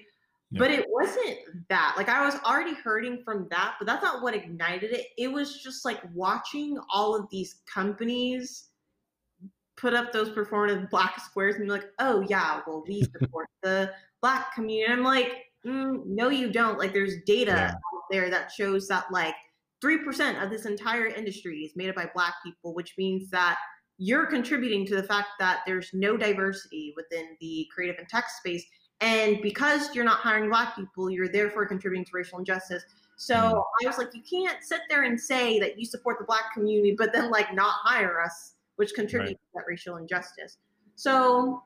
Yeah. 0.52 0.60
But 0.60 0.72
it 0.72 0.86
wasn't 0.90 1.38
that. 1.70 1.94
Like 1.98 2.10
I 2.10 2.26
was 2.26 2.36
already 2.46 2.74
hurting 2.74 3.22
from 3.24 3.48
that, 3.52 3.76
but 3.78 3.86
that's 3.86 4.04
not 4.04 4.24
what 4.24 4.34
ignited 4.34 4.92
it. 4.92 5.08
It 5.18 5.32
was 5.32 5.62
just 5.62 5.86
like 5.86 6.02
watching 6.14 6.78
all 6.92 7.16
of 7.16 7.30
these 7.30 7.62
companies 7.72 8.70
put 9.78 9.94
up 9.94 10.12
those 10.12 10.30
performative 10.30 10.90
black 10.90 11.20
squares 11.20 11.56
and 11.56 11.66
be 11.66 11.72
like, 11.72 11.90
oh 12.00 12.26
yeah, 12.28 12.62
well 12.66 12.84
we 12.88 13.04
support 13.20 13.48
the 13.64 13.92
black 14.22 14.54
community. 14.54 14.92
I'm 14.92 15.04
like, 15.04 15.46
mm, 15.66 16.06
no, 16.06 16.30
you 16.30 16.52
don't. 16.52 16.80
Like 16.80 16.94
there's 16.94 17.22
data 17.26 17.52
yeah. 17.52 17.72
out 17.72 18.04
there 18.10 18.30
that 18.30 18.52
shows 18.52 18.88
that 18.88 19.06
like 19.12 19.36
3% 19.84 20.44
of 20.44 20.50
this 20.50 20.66
entire 20.66 21.08
industry 21.08 21.60
is 21.60 21.76
made 21.76 21.90
up 21.90 21.96
by 21.96 22.10
black 22.14 22.36
people, 22.44 22.74
which 22.74 22.96
means 22.98 23.30
that 23.30 23.58
you're 24.00 24.26
contributing 24.26 24.86
to 24.88 24.96
the 24.96 25.04
fact 25.04 25.28
that 25.40 25.60
there's 25.68 25.92
no 25.94 26.16
diversity 26.16 26.94
within 26.96 27.36
the 27.42 27.68
creative 27.74 27.98
and 28.00 28.08
tech 28.08 28.30
space. 28.30 28.66
And 29.02 29.42
because 29.42 29.94
you're 29.94 30.06
not 30.06 30.20
hiring 30.20 30.50
black 30.50 30.76
people, 30.76 31.10
you're 31.10 31.28
therefore 31.28 31.66
contributing 31.66 32.06
to 32.06 32.12
racial 32.14 32.40
injustice. 32.40 32.84
So 33.18 33.36
mm. 33.36 33.64
I 33.84 33.88
was 33.88 33.98
like, 33.98 34.16
you 34.16 34.22
can't 34.22 34.64
sit 34.64 34.80
there 34.90 35.04
and 35.04 35.20
say 35.20 35.60
that 35.60 35.78
you 35.78 35.86
support 35.86 36.18
the 36.18 36.24
black 36.24 36.54
community, 36.54 36.96
but 36.98 37.12
then 37.12 37.30
like 37.30 37.54
not 37.54 37.74
hire 37.84 38.22
us, 38.22 38.54
which 38.78 38.94
contributes 38.94 39.40
right. 39.54 39.62
to 39.62 39.66
that 39.66 39.66
racial 39.68 39.98
injustice. 39.98 40.58
So 40.96 41.62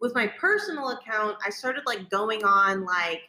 with 0.00 0.14
my 0.14 0.26
personal 0.26 0.90
account, 0.90 1.36
I 1.44 1.48
started 1.48 1.84
like 1.86 2.10
going 2.10 2.44
on 2.44 2.84
like, 2.84 3.22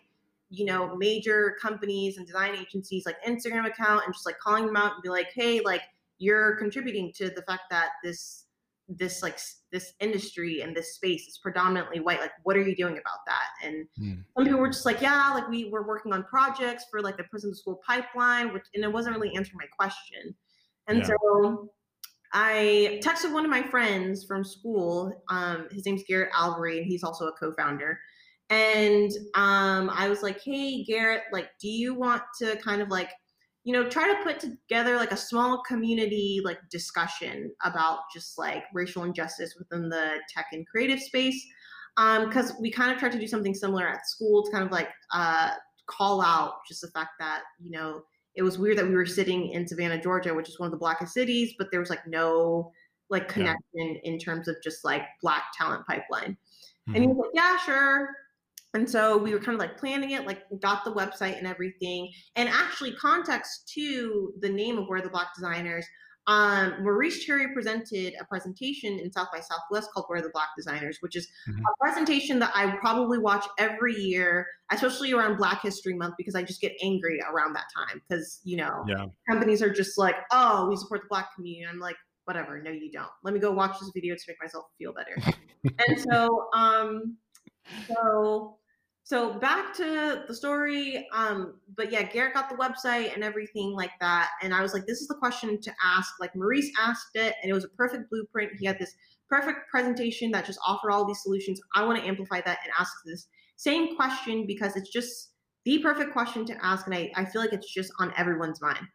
you 0.50 0.66
know, 0.66 0.98
major 0.98 1.56
companies 1.62 2.18
and 2.18 2.26
design 2.26 2.56
agencies 2.56 3.06
like 3.06 3.16
Instagram 3.26 3.66
account 3.68 4.04
and 4.06 4.14
just 4.14 4.26
like 4.26 4.40
calling 4.40 4.66
them 4.66 4.76
out 4.76 4.96
and 4.96 5.02
be 5.02 5.10
like, 5.10 5.32
hey, 5.34 5.62
like 5.62 5.84
you're 6.18 6.58
contributing 6.58 7.14
to 7.14 7.30
the 7.30 7.42
fact 7.44 7.64
that 7.72 7.92
this 8.04 8.46
this 8.98 9.22
like 9.22 9.38
this 9.72 9.94
industry 10.00 10.62
and 10.62 10.76
this 10.76 10.96
space 10.96 11.28
is 11.28 11.40
predominantly 11.44 12.00
white 12.00 12.20
like 12.20 12.32
what 12.44 12.58
are 12.58 12.62
you 12.62 12.76
doing 12.76 12.94
about 12.94 13.20
that 13.28 13.68
and 13.68 13.86
mm. 14.02 14.24
some 14.36 14.46
people 14.46 14.60
were 14.60 14.70
just 14.70 14.86
like 14.86 15.00
yeah 15.00 15.32
like 15.34 15.48
we 15.48 15.70
were 15.70 15.88
working 15.88 16.12
on 16.12 16.24
projects 16.24 16.86
for 16.90 17.02
like 17.02 17.16
the 17.16 17.24
prison 17.26 17.54
school 17.54 17.80
pipeline 17.86 18.52
which 18.52 18.64
and 18.74 18.84
it 18.84 18.92
wasn't 18.92 19.16
really 19.16 19.36
answering 19.36 19.60
my 19.60 19.68
question 19.78 20.34
and 20.88 21.00
yeah. 21.00 21.06
so 21.06 21.70
I 22.34 23.00
texted 23.04 23.34
one 23.34 23.44
of 23.44 23.50
my 23.50 23.64
friends 23.64 24.26
from 24.26 24.44
school. 24.44 25.24
Um, 25.30 25.68
his 25.72 25.86
name's 25.86 26.04
Garrett 26.08 26.30
Albury, 26.34 26.78
and 26.78 26.86
he's 26.86 27.04
also 27.04 27.28
a 27.28 27.32
co-founder. 27.32 28.00
And 28.52 29.12
um, 29.36 29.90
I 29.92 30.10
was 30.10 30.22
like, 30.22 30.40
"Hey, 30.44 30.84
Garrett, 30.84 31.24
like, 31.32 31.50
do 31.60 31.68
you 31.68 31.96
want 31.96 32.22
to 32.40 32.56
kind 32.58 32.82
of 32.82 32.90
like, 32.90 33.10
you 33.70 33.74
know, 33.74 33.88
try 33.88 34.08
to 34.08 34.24
put 34.24 34.40
together 34.40 34.96
like 34.96 35.12
a 35.12 35.18
small 35.18 35.62
community 35.62 36.42
like 36.44 36.58
discussion 36.72 37.52
about 37.64 38.00
just 38.12 38.36
like 38.36 38.64
racial 38.74 39.04
injustice 39.04 39.56
within 39.60 39.90
the 39.90 40.16
tech 40.28 40.48
and 40.54 40.68
creative 40.68 41.00
space?" 41.00 41.46
Because 41.96 42.50
um, 42.50 42.58
we 42.60 42.72
kind 42.72 42.92
of 42.92 42.98
tried 42.98 43.12
to 43.12 43.20
do 43.20 43.28
something 43.28 43.54
similar 43.54 43.88
at 43.88 44.08
school 44.08 44.44
to 44.44 44.52
kind 44.52 44.64
of 44.64 44.72
like 44.72 44.90
uh, 45.14 45.52
call 45.86 46.20
out 46.20 46.54
just 46.68 46.82
the 46.82 46.88
fact 46.88 47.12
that 47.20 47.44
you 47.64 47.70
know 47.70 48.02
it 48.34 48.42
was 48.42 48.58
weird 48.58 48.80
that 48.80 48.88
we 48.88 48.96
were 48.96 49.06
sitting 49.06 49.50
in 49.50 49.68
Savannah, 49.68 50.02
Georgia, 50.02 50.34
which 50.34 50.50
is 50.50 50.60
one 50.60 50.66
of 50.66 50.72
the 50.72 50.78
blackest 50.80 51.14
cities, 51.14 51.54
but 51.60 51.68
there 51.70 51.80
was 51.80 51.92
like 51.92 52.08
no 52.08 52.72
like 53.12 53.28
connection 53.28 53.62
yeah. 53.76 54.00
in 54.04 54.18
terms 54.18 54.48
of 54.48 54.56
just 54.64 54.84
like 54.84 55.04
black 55.22 55.44
talent 55.56 55.86
pipeline. 55.86 56.32
Mm-hmm. 56.32 56.96
And 56.96 57.04
he 57.04 57.08
was 57.08 57.18
like, 57.18 57.36
yeah, 57.36 57.56
sure. 57.58 58.10
And 58.74 58.88
so 58.90 59.18
we 59.18 59.34
were 59.34 59.40
kind 59.40 59.56
of 59.56 59.60
like 59.60 59.78
planning 59.78 60.12
it, 60.12 60.28
like 60.28 60.44
got 60.62 60.86
the 60.86 60.92
website 60.92 61.38
and 61.38 61.48
everything. 61.48 62.12
And 62.36 62.48
actually, 62.50 62.94
context 62.94 63.72
to 63.76 64.32
the 64.42 64.50
name 64.50 64.78
of 64.78 64.88
where 64.88 65.02
the 65.02 65.10
black 65.10 65.30
designers 65.36 65.86
um, 66.30 66.84
Maurice 66.84 67.26
Cherry 67.26 67.52
presented 67.56 68.14
a 68.22 68.26
presentation 68.26 69.00
in 69.00 69.12
South 69.12 69.30
by 69.34 69.40
Southwest 69.40 69.90
called 69.92 70.06
Where 70.10 70.22
the 70.22 70.30
Black 70.32 70.50
Designers, 70.56 70.98
which 71.00 71.16
is 71.16 71.28
mm-hmm. 71.50 71.60
a 71.60 71.84
presentation 71.84 72.38
that 72.38 72.52
I 72.54 72.78
probably 72.78 73.18
watch 73.18 73.46
every 73.58 73.96
year, 73.96 74.46
especially 74.72 75.12
around 75.12 75.38
Black 75.38 75.64
History 75.64 75.96
Month, 75.96 76.14
because 76.20 76.36
I 76.36 76.44
just 76.44 76.62
get 76.62 76.74
angry 76.84 77.20
around 77.34 77.56
that 77.56 77.66
time. 77.76 78.00
Because, 78.08 78.42
you 78.44 78.58
know, 78.58 78.86
yeah. 78.88 79.06
companies 79.28 79.64
are 79.64 79.72
just 79.72 79.98
like, 79.98 80.16
oh, 80.32 80.68
we 80.70 80.76
support 80.76 81.02
the 81.02 81.08
Black 81.10 81.34
community. 81.34 81.66
I'm 81.68 81.80
like, 81.80 81.98
whatever, 82.26 82.62
no, 82.62 82.70
you 82.70 82.92
don't. 82.92 83.10
Let 83.24 83.34
me 83.34 83.40
go 83.40 83.52
watch 83.52 83.80
this 83.80 83.90
video 83.96 84.14
to 84.14 84.22
make 84.28 84.38
myself 84.40 84.66
feel 84.78 84.94
better. 84.94 85.34
and 85.88 86.00
so, 86.00 86.48
um, 86.54 87.18
so 87.88 88.58
so 89.04 89.34
back 89.40 89.74
to 89.74 90.24
the 90.28 90.36
story 90.36 91.08
um 91.14 91.60
but 91.76 91.92
yeah 91.92 92.04
garrett 92.04 92.34
got 92.34 92.50
the 92.50 92.56
website 92.56 93.14
and 93.14 93.24
everything 93.24 93.72
like 93.72 93.92
that 94.00 94.30
and 94.42 94.54
i 94.54 94.62
was 94.62 94.74
like 94.74 94.86
this 94.86 95.02
is 95.02 95.08
the 95.08 95.16
question 95.16 95.60
to 95.60 95.72
ask 95.84 96.20
like 96.20 96.36
maurice 96.36 96.70
asked 96.80 97.16
it 97.16 97.36
and 97.42 97.50
it 97.50 97.54
was 97.54 97.66
a 97.66 97.70
perfect 97.70 98.10
blueprint. 98.10 98.52
He 98.58 98.66
had 98.66 98.80
this 98.80 98.94
perfect 99.30 99.70
presentation 99.70 100.32
that 100.32 100.46
just 100.46 100.60
offered 100.66 100.92
all 100.92 101.06
these 101.06 101.22
solutions. 101.22 101.62
I 101.76 101.86
want 101.86 102.00
to 102.00 102.08
amplify 102.08 102.42
that 102.42 102.60
and 102.64 102.74
ask 102.78 102.92
this 103.06 103.28
same 103.56 103.96
question 103.96 104.48
because 104.48 104.76
it's 104.76 104.90
just 104.90 105.32
the 105.66 105.80
perfect 105.80 106.14
question 106.14 106.46
to 106.46 106.66
ask 106.66 106.86
and 106.88 106.96
i, 106.96 107.12
I 107.16 107.26
feel 107.26 107.42
like 107.42 107.54
it's 107.54 107.72
just 107.72 107.92
on 108.00 108.14
everyone's 108.18 108.62
mind. 108.62 108.86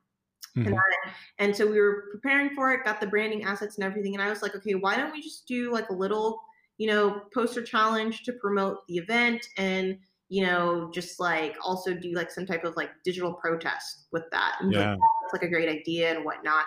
Mm-hmm. 0.56 0.68
and, 0.68 0.76
I, 0.76 1.10
and 1.38 1.56
so 1.56 1.66
we 1.66 1.80
were 1.80 2.04
preparing 2.12 2.54
for 2.54 2.72
it 2.72 2.84
got 2.84 3.00
the 3.00 3.08
branding 3.08 3.42
assets 3.42 3.76
and 3.76 3.84
everything 3.84 4.14
and 4.14 4.22
i 4.22 4.30
was 4.30 4.40
like 4.40 4.54
okay 4.54 4.76
why 4.76 4.96
don't 4.96 5.10
we 5.10 5.20
just 5.20 5.48
do 5.48 5.72
like 5.72 5.88
a 5.88 5.92
little 5.92 6.40
you 6.78 6.86
know, 6.86 7.22
poster 7.32 7.62
challenge 7.62 8.22
to 8.24 8.32
promote 8.32 8.86
the 8.88 8.96
event 8.96 9.46
and, 9.56 9.98
you 10.28 10.44
know, 10.44 10.90
just 10.92 11.20
like 11.20 11.56
also 11.62 11.94
do 11.94 12.12
like 12.14 12.30
some 12.30 12.46
type 12.46 12.64
of 12.64 12.76
like 12.76 12.90
digital 13.04 13.32
protest 13.34 14.06
with 14.12 14.24
that. 14.32 14.56
And 14.60 14.72
yeah. 14.72 14.90
Like, 14.90 14.98
that's 14.98 15.32
like 15.34 15.42
a 15.42 15.48
great 15.48 15.68
idea 15.68 16.14
and 16.14 16.24
whatnot. 16.24 16.64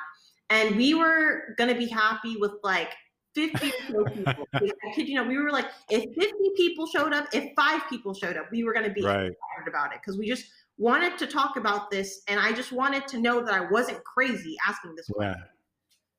And 0.49 0.77
we 0.77 0.93
were 0.93 1.55
going 1.57 1.69
to 1.69 1.77
be 1.77 1.87
happy 1.87 2.37
with 2.37 2.53
like 2.63 2.93
50 3.35 3.71
people. 3.71 4.07
I 4.53 4.69
kid 4.95 5.09
you 5.09 5.15
know, 5.15 5.25
we 5.25 5.37
were 5.37 5.51
like, 5.51 5.67
if 5.89 6.03
50 6.15 6.31
people 6.55 6.87
showed 6.87 7.13
up, 7.13 7.27
if 7.33 7.51
five 7.55 7.81
people 7.89 8.13
showed 8.13 8.37
up, 8.37 8.47
we 8.51 8.63
were 8.63 8.73
going 8.73 8.87
to 8.87 8.93
be 8.93 9.03
right. 9.03 9.25
excited 9.25 9.67
about 9.67 9.93
it 9.93 9.99
because 10.01 10.17
we 10.17 10.27
just 10.27 10.45
wanted 10.77 11.17
to 11.17 11.27
talk 11.27 11.57
about 11.57 11.91
this. 11.91 12.21
And 12.27 12.39
I 12.39 12.53
just 12.53 12.71
wanted 12.71 13.07
to 13.09 13.19
know 13.19 13.43
that 13.43 13.53
I 13.53 13.69
wasn't 13.69 14.03
crazy 14.05 14.55
asking 14.67 14.95
this 14.95 15.07
yeah. 15.09 15.15
question. 15.15 15.43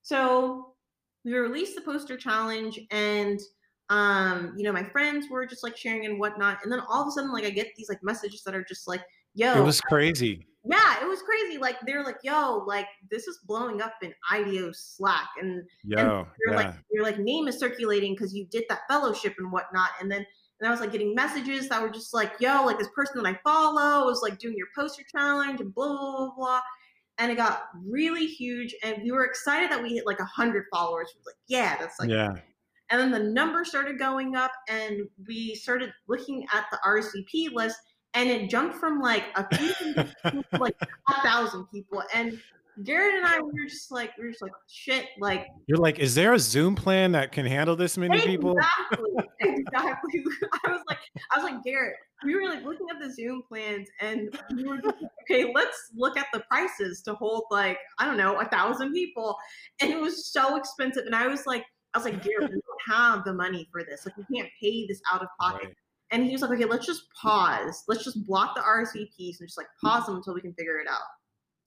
So 0.02 0.75
we 1.25 1.35
released 1.35 1.75
the 1.75 1.80
poster 1.80 2.16
challenge 2.16 2.78
and 2.90 3.40
um, 3.90 4.54
you 4.57 4.64
know, 4.64 4.73
my 4.73 4.85
friends 4.85 5.26
were 5.30 5.47
just 5.47 5.62
like 5.62 5.76
sharing 5.76 6.04
and 6.04 6.18
whatnot. 6.18 6.59
And 6.62 6.71
then 6.71 6.80
all 6.88 7.02
of 7.02 7.09
a 7.09 7.11
sudden, 7.11 7.33
like 7.33 7.45
I 7.45 7.50
get 7.50 7.68
these 7.76 7.88
like 7.88 8.02
messages 8.02 8.42
that 8.45 8.54
are 8.54 8.64
just 8.64 8.87
like, 8.87 9.02
yo. 9.35 9.54
It 9.54 9.64
was 9.64 9.80
crazy. 9.80 10.47
Yeah, 10.64 10.97
it 11.00 11.09
was 11.09 11.23
crazy. 11.23 11.57
Like 11.59 11.76
they're 11.87 12.04
like, 12.04 12.18
yo, 12.23 12.64
like 12.66 12.87
this 13.11 13.26
is 13.26 13.38
blowing 13.47 13.80
up 13.80 13.95
in 14.02 14.12
IDEO 14.30 14.73
Slack. 14.73 15.28
And, 15.40 15.62
yo, 15.85 15.99
and 15.99 16.26
you're 16.40 16.54
yeah. 16.54 16.57
like 16.57 16.75
your 16.92 17.04
like 17.04 17.18
name 17.18 17.49
is 17.49 17.59
circulating 17.59 18.12
because 18.12 18.35
you 18.35 18.47
did 18.50 18.64
that 18.68 18.80
fellowship 18.88 19.35
and 19.38 19.50
whatnot. 19.50 19.90
And 20.00 20.11
then 20.11 20.26
and 20.61 20.68
I 20.68 20.71
was 20.71 20.80
like 20.80 20.92
getting 20.92 21.14
messages 21.14 21.68
that 21.68 21.80
were 21.80 21.90
just 21.90 22.12
like, 22.12 22.33
yo, 22.40 22.64
like 22.66 22.78
this 22.78 22.88
person 22.95 23.23
that 23.23 23.28
I 23.28 23.38
follow 23.45 24.04
was 24.07 24.21
like 24.23 24.38
doing 24.38 24.57
your 24.57 24.66
poster 24.76 25.04
challenge 25.11 25.61
and 25.61 25.75
blah 25.75 25.88
blah 25.88 26.16
blah 26.16 26.35
blah. 26.37 26.61
And 27.21 27.33
it 27.33 27.37
got 27.37 27.62
really 27.85 28.26
huge, 28.26 28.75
and 28.85 29.02
we 29.02 29.11
were 29.11 29.25
excited 29.25 29.71
that 29.71 29.83
we 29.83 29.95
hit 29.95 30.07
like 30.07 30.21
a 30.21 30.25
hundred 30.25 30.66
followers. 30.73 31.12
We 31.16 31.23
like, 31.26 31.37
yeah, 31.49 31.76
that's 31.76 31.99
like 31.99 32.11
yeah. 32.11 32.35
And 32.90 33.00
then 33.00 33.11
the 33.11 33.30
number 33.30 33.64
started 33.64 33.99
going 33.99 34.37
up, 34.37 34.52
and 34.68 35.02
we 35.26 35.54
started 35.54 35.90
looking 36.09 36.47
at 36.52 36.66
the 36.71 36.78
RSVP 36.87 37.52
list, 37.52 37.76
and 38.14 38.30
it 38.30 38.49
jumped 38.49 38.76
from 38.76 39.00
like 39.00 39.25
a 39.37 39.57
few 39.57 39.95
to 39.95 40.45
like 40.59 40.75
a 41.09 41.23
thousand 41.23 41.66
people. 41.66 42.02
And 42.14 42.40
Garrett 42.85 43.14
and 43.14 43.26
I 43.26 43.40
we 43.40 43.62
were 43.62 43.68
just 43.68 43.90
like, 43.90 44.16
we 44.16 44.25
were 44.25 44.30
just 44.30 44.42
like, 44.42 44.52
shit, 44.68 45.07
like 45.18 45.47
you're 45.66 45.78
like, 45.78 45.99
is 45.99 46.14
there 46.14 46.33
a 46.33 46.38
Zoom 46.38 46.75
plan 46.75 47.12
that 47.12 47.33
can 47.33 47.45
handle 47.45 47.76
this 47.76 47.99
many 47.99 48.14
exactly, 48.14 48.37
people? 48.37 48.57
Exactly. 49.40 50.25
I 50.66 50.71
was 50.73 50.83
like, 50.88 50.99
I 51.30 51.37
was 51.37 51.45
like, 51.45 51.62
Garrett, 51.62 51.95
we 52.25 52.35
were 52.35 52.49
like 52.49 52.64
looking 52.64 52.87
at 52.90 53.00
the 53.00 53.12
Zoom 53.12 53.42
plans 53.49 53.88
and 54.00 54.37
we 54.57 54.64
were 54.64 54.78
just 54.78 54.97
okay, 55.23 55.52
let's 55.54 55.90
look 55.95 56.16
at 56.16 56.26
the 56.33 56.40
prices 56.40 57.02
to 57.02 57.14
hold 57.14 57.45
like, 57.50 57.78
I 57.99 58.07
don't 58.07 58.16
know, 58.16 58.40
a 58.40 58.47
thousand 58.47 58.92
people. 58.92 59.37
And 59.80 59.90
it 59.90 60.00
was 60.00 60.33
so 60.33 60.57
expensive. 60.57 61.07
And 61.07 61.14
I 61.14 61.28
was 61.28 61.47
like, 61.47 61.64
I 61.95 61.99
was 61.99 62.04
like, 62.04 62.23
Gary, 62.23 62.37
we 62.40 62.49
don't 62.49 62.62
have 62.87 63.25
the 63.25 63.33
money 63.33 63.68
for 63.73 63.83
this. 63.83 64.04
Like, 64.04 64.16
we 64.16 64.37
can't 64.37 64.50
pay 64.61 64.87
this 64.87 65.00
out 65.12 65.23
of 65.23 65.28
pocket. 65.40 65.66
Right. 65.66 65.75
And 66.11 66.25
he 66.25 66.33
was 66.33 66.42
like, 66.42 66.50
okay, 66.52 66.64
let's 66.64 66.87
just 66.87 67.02
pause. 67.21 67.85
Let's 67.88 68.04
just 68.04 68.26
block 68.26 68.54
the 68.54 68.62
RSVPs 68.62 69.40
and 69.40 69.49
just 69.49 69.59
like 69.59 69.66
pause 69.83 70.07
them 70.07 70.16
until 70.16 70.35
we 70.35 70.40
can 70.40 70.54
figure 70.54 70.78
it 70.78 70.88
out. 70.88 71.02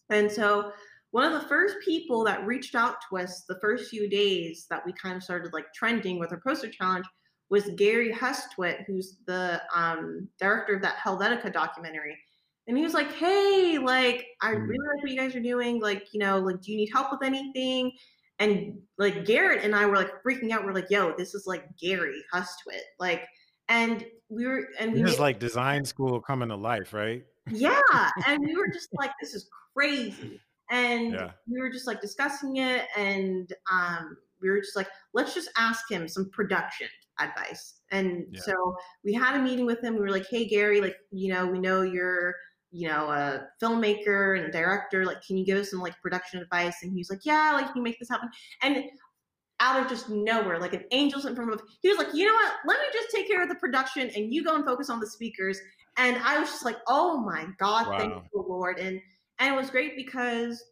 And 0.10 0.32
so 0.32 0.72
one 1.12 1.24
of 1.24 1.34
the 1.34 1.48
first 1.48 1.76
people 1.84 2.24
that 2.24 2.46
reached 2.46 2.74
out 2.74 2.96
to 3.10 3.18
us 3.18 3.44
the 3.48 3.60
first 3.62 3.90
few 3.90 4.10
days 4.10 4.66
that 4.70 4.86
we 4.86 4.94
kind 4.94 5.16
of 5.16 5.24
started 5.24 5.54
like 5.54 5.72
trending 5.74 6.20
with 6.20 6.32
our 6.32 6.40
poster 6.40 6.70
challenge 6.70 7.06
was 7.50 7.70
Gary 7.76 8.14
Hustwit, 8.14 8.86
who's 8.88 9.18
the 9.28 9.62
um, 9.76 10.28
director 10.40 10.74
of 10.76 10.82
that 10.82 10.98
Helvetica 10.98 11.52
documentary. 11.52 12.18
And 12.68 12.78
he 12.78 12.84
was 12.84 12.94
like, 12.94 13.12
hey, 13.12 13.78
like, 13.78 14.26
I 14.42 14.54
mm. 14.54 14.68
really 14.68 14.88
like 14.88 15.04
what 15.04 15.12
you 15.12 15.18
guys 15.18 15.36
are 15.36 15.42
doing. 15.42 15.82
Like, 15.82 16.08
you 16.14 16.20
know, 16.20 16.40
like, 16.40 16.62
do 16.62 16.72
you 16.72 16.78
need 16.78 16.90
help 16.94 17.12
with 17.12 17.24
anything? 17.24 17.92
And 18.42 18.74
like 18.98 19.24
Garrett 19.24 19.64
and 19.64 19.76
I 19.76 19.86
were 19.86 19.96
like 19.96 20.12
freaking 20.26 20.52
out. 20.52 20.66
We're 20.66 20.74
like, 20.74 20.90
yo, 20.90 21.14
this 21.16 21.36
is 21.36 21.46
like 21.46 21.64
Gary 21.78 22.24
Hustwit. 22.34 22.82
Like, 23.00 23.28
and 23.70 24.04
we 24.30 24.48
were 24.48 24.68
and 24.80 24.94
we 24.94 25.04
was 25.04 25.20
like 25.20 25.40
design 25.40 25.86
school 25.86 26.20
coming 26.20 26.50
to 26.50 26.56
life, 26.56 26.92
right? 26.92 27.24
Yeah, 27.52 27.80
and 28.28 28.44
we 28.44 28.58
were 28.58 28.68
just 28.68 28.90
like, 28.94 29.12
this 29.22 29.36
is 29.36 29.48
crazy, 29.78 30.42
and 30.72 31.14
yeah. 31.14 31.32
we 31.48 31.62
were 31.62 31.70
just 31.70 31.86
like 31.86 32.02
discussing 32.02 32.58
it, 32.58 32.88
and 32.98 33.54
um, 33.72 34.18
we 34.42 34.50
were 34.50 34.60
just 34.60 34.76
like, 34.76 34.88
let's 35.14 35.36
just 35.36 35.50
ask 35.58 35.90
him 35.90 36.08
some 36.08 36.30
production 36.32 36.88
advice. 37.20 37.76
And 37.92 38.26
yeah. 38.32 38.42
so 38.42 38.76
we 39.04 39.14
had 39.14 39.36
a 39.36 39.44
meeting 39.44 39.68
with 39.68 39.84
him. 39.84 39.94
We 39.94 40.02
were 40.02 40.10
like, 40.10 40.28
hey 40.30 40.48
Gary, 40.48 40.82
like 40.82 40.96
you 41.12 41.32
know, 41.32 41.46
we 41.46 41.60
know 41.60 41.84
you're 41.84 42.34
you 42.72 42.88
know 42.88 43.10
a 43.10 43.48
filmmaker 43.62 44.38
and 44.38 44.48
a 44.48 44.52
director. 44.52 45.06
Like, 45.06 45.22
can 45.26 45.38
you 45.38 45.46
give 45.46 45.58
us 45.58 45.72
some 45.72 45.82
like 45.82 46.00
production 46.02 46.42
advice? 46.42 46.78
And 46.82 46.92
he 46.92 47.00
was 47.00 47.10
like, 47.10 47.26
yeah, 47.26 47.52
like 47.54 47.76
you 47.76 47.82
make 47.82 48.00
this 48.00 48.10
happen. 48.10 48.30
And 48.62 48.84
out 49.60 49.80
of 49.80 49.88
just 49.88 50.10
nowhere, 50.10 50.60
like 50.60 50.74
an 50.74 50.84
angel 50.92 51.22
sent 51.22 51.36
from 51.36 51.50
above. 51.50 51.66
He 51.82 51.90
was 51.90 51.98
like, 51.98 52.14
you 52.14 52.26
know 52.26 52.34
what? 52.34 52.54
Let 52.66 52.80
me 52.80 52.86
just 52.92 53.10
take 53.14 53.28
care 53.28 53.44
of 53.44 53.50
the 53.50 53.56
production 53.56 54.10
and 54.16 54.34
you 54.34 54.44
go 54.44 54.56
and 54.56 54.66
focus 54.66 54.90
on 54.90 55.00
the 55.00 55.08
speakers. 55.08 55.60
And 55.98 56.18
I 56.18 56.40
was 56.40 56.50
just 56.50 56.66
like, 56.66 56.78
oh 56.88 57.18
my 57.18 57.46
God, 57.60 57.88
wow. 57.88 57.98
thank 57.98 58.14
you, 58.14 58.46
Lord. 58.48 58.80
And 58.80 59.00
and 59.40 59.54
it 59.54 59.58
was 59.58 59.70
great 59.70 59.96
because 59.96 60.64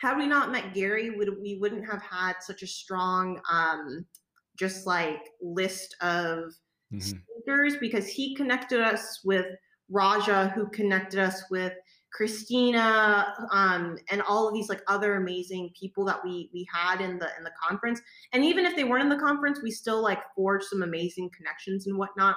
had 0.00 0.16
we 0.16 0.26
not 0.26 0.50
met 0.50 0.74
Gary, 0.74 1.10
would 1.10 1.30
we 1.40 1.58
wouldn't 1.60 1.86
have 1.90 2.02
had 2.02 2.34
such 2.40 2.62
a 2.62 2.66
strong 2.66 3.40
um 3.50 4.04
just 4.58 4.86
like 4.86 5.20
list 5.40 5.96
of 6.02 6.52
mm-hmm. 6.92 6.98
speakers 7.00 7.76
because 7.80 8.06
he 8.06 8.34
connected 8.34 8.80
us 8.80 9.20
with 9.24 9.46
Raja, 9.90 10.52
who 10.54 10.68
connected 10.68 11.18
us 11.18 11.42
with 11.50 11.72
Christina, 12.12 13.34
um, 13.50 13.96
and 14.10 14.22
all 14.22 14.48
of 14.48 14.54
these 14.54 14.68
like 14.68 14.82
other 14.88 15.16
amazing 15.16 15.70
people 15.78 16.04
that 16.06 16.22
we 16.24 16.50
we 16.52 16.66
had 16.72 17.00
in 17.00 17.18
the 17.18 17.28
in 17.38 17.44
the 17.44 17.52
conference. 17.68 18.00
And 18.32 18.44
even 18.44 18.66
if 18.66 18.74
they 18.74 18.84
weren't 18.84 19.04
in 19.04 19.08
the 19.08 19.16
conference, 19.16 19.60
we 19.62 19.70
still 19.70 20.02
like 20.02 20.20
forged 20.34 20.66
some 20.66 20.82
amazing 20.82 21.30
connections 21.36 21.86
and 21.86 21.96
whatnot. 21.96 22.36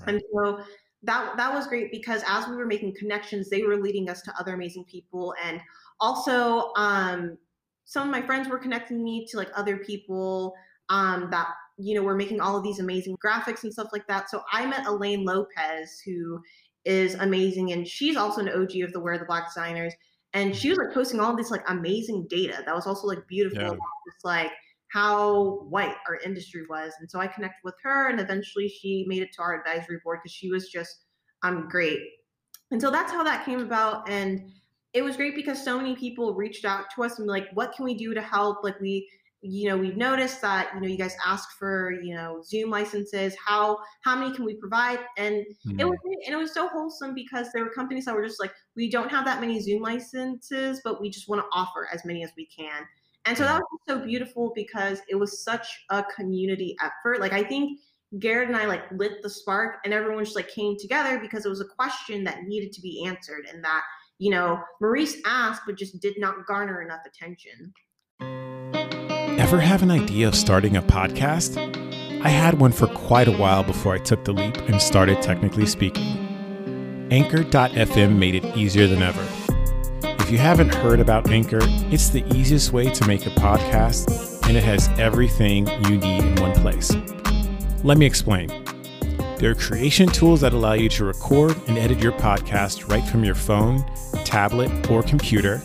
Right. 0.00 0.14
And 0.14 0.22
so 0.32 0.64
that 1.04 1.36
that 1.36 1.54
was 1.54 1.66
great 1.66 1.90
because 1.92 2.22
as 2.26 2.48
we 2.48 2.56
were 2.56 2.66
making 2.66 2.94
connections, 2.98 3.48
they 3.48 3.62
were 3.62 3.76
leading 3.76 4.08
us 4.10 4.22
to 4.22 4.34
other 4.38 4.54
amazing 4.54 4.84
people. 4.90 5.34
And 5.44 5.60
also, 6.00 6.72
um, 6.76 7.38
some 7.84 8.08
of 8.08 8.12
my 8.12 8.22
friends 8.22 8.48
were 8.48 8.58
connecting 8.58 9.02
me 9.04 9.26
to 9.30 9.36
like 9.36 9.50
other 9.54 9.78
people 9.78 10.54
um, 10.88 11.28
that 11.30 11.48
you 11.76 11.94
know 11.94 12.02
were 12.02 12.16
making 12.16 12.40
all 12.40 12.56
of 12.56 12.62
these 12.62 12.80
amazing 12.80 13.16
graphics 13.24 13.62
and 13.62 13.72
stuff 13.72 13.88
like 13.92 14.06
that. 14.08 14.30
So 14.30 14.42
I 14.52 14.66
met 14.66 14.86
Elaine 14.86 15.24
Lopez, 15.24 16.00
who 16.04 16.40
is 16.84 17.14
amazing, 17.14 17.72
and 17.72 17.86
she's 17.86 18.16
also 18.16 18.40
an 18.40 18.48
OG 18.48 18.76
of 18.82 18.92
the 18.92 19.00
Where 19.00 19.18
the 19.18 19.24
Black 19.24 19.46
Designers. 19.46 19.94
And 20.32 20.54
she 20.54 20.68
was 20.68 20.78
like 20.78 20.92
posting 20.92 21.20
all 21.20 21.36
this 21.36 21.50
like 21.50 21.62
amazing 21.68 22.26
data 22.28 22.62
that 22.66 22.74
was 22.74 22.86
also 22.86 23.06
like 23.06 23.26
beautiful, 23.28 23.62
yeah. 23.62 23.70
just 23.70 24.24
like 24.24 24.50
how 24.88 25.60
white 25.68 25.94
our 26.08 26.16
industry 26.24 26.64
was. 26.68 26.92
And 26.98 27.08
so 27.08 27.20
I 27.20 27.26
connected 27.26 27.60
with 27.62 27.74
her, 27.82 28.08
and 28.08 28.20
eventually 28.20 28.68
she 28.68 29.04
made 29.06 29.22
it 29.22 29.32
to 29.34 29.42
our 29.42 29.60
advisory 29.60 29.98
board 30.02 30.20
because 30.22 30.34
she 30.34 30.50
was 30.50 30.68
just 30.68 31.04
um 31.42 31.68
great. 31.68 32.00
And 32.70 32.80
so 32.80 32.90
that's 32.90 33.12
how 33.12 33.22
that 33.22 33.44
came 33.44 33.60
about. 33.60 34.08
And 34.08 34.50
it 34.92 35.02
was 35.02 35.16
great 35.16 35.34
because 35.34 35.62
so 35.62 35.76
many 35.76 35.94
people 35.94 36.34
reached 36.34 36.64
out 36.64 36.86
to 36.94 37.04
us 37.04 37.18
and 37.18 37.28
like, 37.28 37.48
what 37.54 37.72
can 37.72 37.84
we 37.84 37.94
do 37.94 38.14
to 38.14 38.22
help? 38.22 38.64
Like 38.64 38.80
we 38.80 39.08
you 39.44 39.68
know 39.68 39.76
we've 39.76 39.96
noticed 39.96 40.40
that 40.40 40.70
you 40.74 40.80
know 40.80 40.88
you 40.88 40.96
guys 40.96 41.14
ask 41.24 41.58
for 41.58 41.92
you 42.02 42.14
know 42.14 42.42
zoom 42.42 42.70
licenses 42.70 43.36
how 43.44 43.78
how 44.00 44.16
many 44.16 44.34
can 44.34 44.44
we 44.44 44.54
provide? 44.54 45.00
And 45.18 45.44
mm-hmm. 45.66 45.80
it 45.80 45.86
was 45.86 45.98
and 46.26 46.34
it 46.34 46.36
was 46.36 46.54
so 46.54 46.68
wholesome 46.68 47.14
because 47.14 47.48
there 47.52 47.62
were 47.62 47.70
companies 47.70 48.06
that 48.06 48.14
were 48.14 48.24
just 48.24 48.40
like 48.40 48.52
we 48.74 48.90
don't 48.90 49.10
have 49.10 49.24
that 49.26 49.40
many 49.40 49.60
zoom 49.60 49.82
licenses 49.82 50.80
but 50.82 51.00
we 51.00 51.10
just 51.10 51.28
want 51.28 51.42
to 51.42 51.46
offer 51.52 51.88
as 51.92 52.04
many 52.04 52.24
as 52.24 52.30
we 52.36 52.46
can. 52.46 52.82
And 53.26 53.36
so 53.36 53.44
that 53.44 53.60
was 53.60 53.80
so 53.88 54.04
beautiful 54.04 54.52
because 54.54 55.00
it 55.08 55.14
was 55.14 55.42
such 55.42 55.66
a 55.90 56.02
community 56.04 56.76
effort. 56.82 57.20
Like 57.20 57.32
i 57.32 57.42
think 57.42 57.78
garrett 58.20 58.48
and 58.48 58.56
i 58.56 58.64
like 58.64 58.82
lit 58.92 59.22
the 59.22 59.30
spark 59.30 59.78
and 59.84 59.92
everyone 59.92 60.24
just 60.24 60.36
like 60.36 60.48
came 60.48 60.76
together 60.78 61.18
because 61.18 61.44
it 61.44 61.48
was 61.48 61.60
a 61.60 61.64
question 61.64 62.22
that 62.22 62.44
needed 62.44 62.72
to 62.72 62.80
be 62.80 63.04
answered 63.04 63.44
and 63.52 63.64
that 63.64 63.82
you 64.18 64.30
know 64.30 64.62
maurice 64.80 65.16
asked 65.26 65.62
but 65.66 65.76
just 65.76 66.00
did 66.00 66.14
not 66.16 66.46
garner 66.46 66.80
enough 66.80 67.00
attention 67.06 67.72
Ever 69.36 69.58
have 69.58 69.82
an 69.82 69.90
idea 69.90 70.28
of 70.28 70.34
starting 70.36 70.76
a 70.76 70.82
podcast? 70.82 71.58
I 72.24 72.28
had 72.28 72.60
one 72.60 72.70
for 72.70 72.86
quite 72.86 73.26
a 73.26 73.36
while 73.36 73.64
before 73.64 73.92
I 73.92 73.98
took 73.98 74.24
the 74.24 74.32
leap 74.32 74.56
and 74.68 74.80
started 74.80 75.20
technically 75.22 75.66
speaking. 75.66 77.08
Anchor.fm 77.10 78.16
made 78.16 78.36
it 78.36 78.44
easier 78.56 78.86
than 78.86 79.02
ever. 79.02 79.26
If 80.22 80.30
you 80.30 80.38
haven't 80.38 80.72
heard 80.72 81.00
about 81.00 81.30
Anchor, 81.30 81.58
it's 81.90 82.10
the 82.10 82.24
easiest 82.32 82.72
way 82.72 82.90
to 82.90 83.06
make 83.08 83.26
a 83.26 83.30
podcast, 83.30 84.46
and 84.46 84.56
it 84.56 84.62
has 84.62 84.88
everything 85.00 85.66
you 85.82 85.98
need 85.98 86.22
in 86.22 86.36
one 86.36 86.52
place. 86.52 86.94
Let 87.82 87.98
me 87.98 88.06
explain. 88.06 88.48
There 89.38 89.50
are 89.50 89.56
creation 89.56 90.08
tools 90.08 90.42
that 90.42 90.52
allow 90.52 90.74
you 90.74 90.88
to 90.90 91.04
record 91.04 91.56
and 91.66 91.76
edit 91.76 91.98
your 91.98 92.12
podcast 92.12 92.88
right 92.88 93.04
from 93.08 93.24
your 93.24 93.34
phone, 93.34 93.84
tablet, 94.24 94.88
or 94.90 95.02
computer 95.02 95.60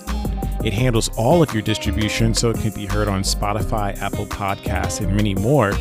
it 0.63 0.73
handles 0.73 1.09
all 1.17 1.41
of 1.41 1.53
your 1.53 1.61
distribution 1.61 2.33
so 2.33 2.49
it 2.49 2.57
can 2.59 2.71
be 2.71 2.85
heard 2.85 3.07
on 3.07 3.21
Spotify, 3.21 3.97
Apple 4.01 4.25
Podcasts, 4.25 5.01
and 5.01 5.15
many 5.15 5.33
more. 5.35 5.73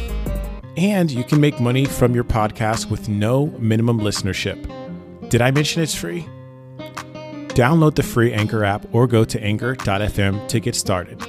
And 0.77 1.11
you 1.11 1.25
can 1.25 1.41
make 1.41 1.59
money 1.59 1.85
from 1.85 2.15
your 2.15 2.25
podcast 2.25 2.89
with 2.91 3.09
no 3.09 3.47
minimum 3.59 4.01
listenership. 4.01 4.59
Did 5.29 5.43
I 5.43 5.51
mention 5.51 5.83
it's 5.83 5.95
free? 5.95 6.27
Download 7.49 7.95
the 7.95 8.05
free 8.05 8.33
Anchor 8.33 8.65
app 8.65 8.87
or 8.93 9.09
go 9.09 9.25
to 9.25 9.43
anchor.fm 9.43 10.47
to 10.47 10.61
get 10.61 10.77
started. 10.77 11.21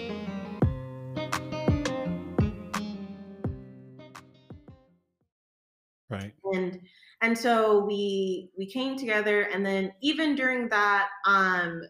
Right. 6.10 6.34
And 6.54 6.80
and 7.22 7.38
so 7.38 7.84
we 7.84 8.52
we 8.58 8.66
came 8.72 8.98
together 8.98 9.42
and 9.42 9.66
then 9.66 9.92
even 10.02 10.36
during 10.36 10.70
that 10.70 11.10
um 11.26 11.82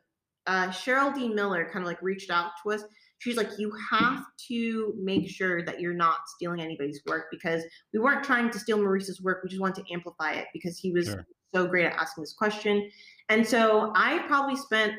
uh, 0.50 0.68
Cheryl 0.70 1.14
D. 1.14 1.30
Miller 1.30 1.70
kind 1.72 1.84
of 1.84 1.88
like 1.88 2.02
reached 2.02 2.32
out 2.32 2.52
to 2.64 2.72
us. 2.72 2.84
She's 3.20 3.38
like, 3.38 3.60
you 3.60 3.72
have 3.92 4.24
to 4.48 4.96
make 4.98 5.30
sure 5.30 5.64
that 5.64 5.80
you're 5.80 5.94
not 5.94 6.18
stealing 6.36 6.60
anybody's 6.60 7.02
work 7.06 7.26
because 7.30 7.64
we 7.94 8.00
weren't 8.00 8.24
trying 8.24 8.50
to 8.50 8.58
steal 8.58 8.80
Maurice's 8.80 9.22
work. 9.22 9.42
We 9.44 9.50
just 9.50 9.62
wanted 9.62 9.86
to 9.86 9.94
amplify 9.94 10.32
it 10.34 10.48
because 10.52 10.80
he 10.80 10.92
was 10.92 11.06
sure. 11.06 11.28
so 11.54 11.68
great 11.68 11.86
at 11.86 11.94
asking 11.94 12.24
this 12.24 12.34
question. 12.34 12.90
And 13.28 13.46
so 13.46 13.92
I 13.96 14.20
probably 14.26 14.56
spent 14.56 14.94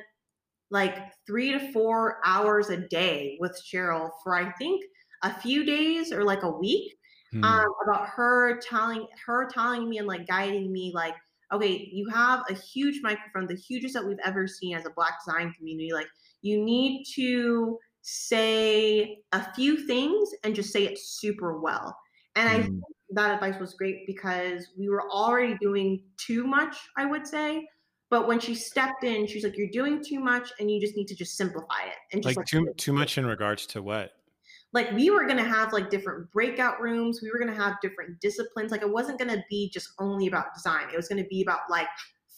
like 0.70 0.98
three 1.26 1.50
to 1.50 1.72
four 1.72 2.20
hours 2.24 2.70
a 2.70 2.76
day 2.76 3.36
with 3.40 3.60
Cheryl 3.60 4.10
for 4.22 4.36
I 4.36 4.52
think 4.52 4.84
a 5.24 5.34
few 5.34 5.64
days 5.64 6.12
or 6.12 6.22
like 6.22 6.44
a 6.44 6.50
week 6.50 6.94
hmm. 7.32 7.42
um, 7.42 7.66
about 7.84 8.06
her 8.06 8.60
telling 8.60 9.04
her 9.26 9.48
telling 9.48 9.88
me 9.88 9.98
and 9.98 10.06
like 10.06 10.28
guiding 10.28 10.70
me 10.70 10.92
like 10.94 11.16
okay, 11.52 11.88
you 11.92 12.08
have 12.10 12.42
a 12.48 12.54
huge 12.54 13.00
microphone, 13.02 13.46
the 13.46 13.56
hugest 13.56 13.94
that 13.94 14.06
we've 14.06 14.18
ever 14.24 14.46
seen 14.46 14.76
as 14.76 14.86
a 14.86 14.90
black 14.90 15.14
design 15.24 15.52
community. 15.52 15.92
Like 15.92 16.08
you 16.42 16.62
need 16.62 17.04
to 17.14 17.78
say 18.02 19.18
a 19.32 19.52
few 19.54 19.86
things 19.86 20.30
and 20.44 20.54
just 20.54 20.72
say 20.72 20.84
it 20.84 20.98
super 20.98 21.60
well. 21.60 21.96
And. 22.36 22.48
I 22.48 22.54
mm-hmm. 22.54 22.62
think 22.62 22.84
that 23.12 23.34
advice 23.34 23.58
was 23.60 23.74
great 23.74 24.06
because 24.06 24.68
we 24.78 24.88
were 24.88 25.10
already 25.10 25.56
doing 25.60 26.02
too 26.16 26.46
much, 26.46 26.76
I 26.96 27.06
would 27.06 27.26
say. 27.26 27.66
But 28.08 28.26
when 28.26 28.40
she 28.40 28.54
stepped 28.54 29.04
in, 29.04 29.26
she's 29.26 29.44
like, 29.44 29.56
"You're 29.56 29.70
doing 29.70 30.02
too 30.02 30.18
much, 30.18 30.50
and 30.58 30.70
you 30.70 30.80
just 30.80 30.96
need 30.96 31.06
to 31.08 31.14
just 31.14 31.36
simplify 31.36 31.82
it." 31.86 31.96
And 32.12 32.22
just 32.22 32.36
like, 32.36 32.38
like 32.38 32.46
too 32.46 32.72
too 32.76 32.92
much 32.92 33.18
in 33.18 33.26
regards 33.26 33.66
to 33.66 33.82
what? 33.82 34.12
Like 34.72 34.90
we 34.92 35.11
were 35.11 35.24
going 35.24 35.37
to 35.37 35.44
have 35.44 35.72
like 35.72 35.90
different 35.90 36.30
breakout 36.30 36.80
rooms. 36.80 37.20
We 37.22 37.30
were 37.30 37.38
going 37.38 37.52
to 37.54 37.61
have 37.61 37.80
different 37.83 38.20
disciplines. 38.20 38.70
Like 38.70 38.83
it 38.83 38.90
wasn't 38.90 39.18
going 39.18 39.30
to 39.30 39.42
be 39.50 39.68
just 39.70 39.90
only 39.98 40.28
about 40.28 40.54
design. 40.54 40.88
It 40.92 40.96
was 40.96 41.09
going 41.09 41.22
to 41.22 41.28
be 41.28 41.42
about 41.42 41.61
like 41.68 41.88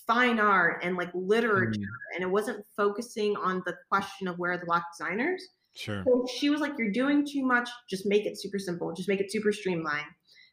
fine 0.07 0.41
art 0.41 0.83
and 0.83 0.97
like 0.97 1.11
literature. 1.15 1.81
Mm. 1.81 2.15
and 2.15 2.23
it 2.23 2.31
wasn't 2.31 2.65
focusing 2.77 3.37
on 3.37 3.63
the 3.67 3.77
question 3.91 4.29
of 4.29 4.39
where 4.39 4.57
the 4.57 4.67
black 4.67 4.85
designers. 4.97 5.43
Sure. 5.75 6.05
So 6.07 6.27
she 6.39 6.51
was 6.51 6.61
like 6.61 6.73
you're 6.79 6.91
doing 6.91 7.27
too 7.27 7.45
much. 7.45 7.69
Just 7.89 8.07
make 8.07 8.27
it 8.27 8.41
super 8.41 8.59
simple. 8.59 8.93
Just 8.93 9.09
make 9.09 9.21
it 9.21 9.31
super 9.31 9.53
streamlined. 9.53 10.07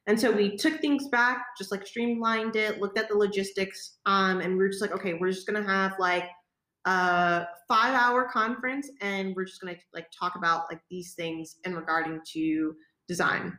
And 0.07 0.19
so 0.19 0.31
we 0.31 0.57
took 0.57 0.79
things 0.81 1.07
back 1.09 1.45
just 1.57 1.71
like 1.71 1.85
streamlined 1.85 2.55
it 2.55 2.79
looked 2.79 2.97
at 2.97 3.09
the 3.09 3.15
logistics 3.15 3.97
um 4.07 4.41
and 4.41 4.53
we 4.53 4.57
were 4.57 4.69
just 4.69 4.81
like 4.81 4.91
okay 4.91 5.13
we're 5.13 5.29
just 5.29 5.45
going 5.45 5.61
to 5.61 5.69
have 5.69 5.93
like 5.99 6.23
a 6.85 7.45
five 7.67 7.93
hour 7.93 8.27
conference 8.31 8.89
and 9.01 9.35
we're 9.35 9.45
just 9.45 9.61
going 9.61 9.73
to 9.73 9.81
like 9.93 10.07
talk 10.17 10.35
about 10.35 10.65
like 10.71 10.81
these 10.89 11.13
things 11.13 11.57
in 11.65 11.75
regarding 11.75 12.19
to 12.33 12.73
design. 13.07 13.57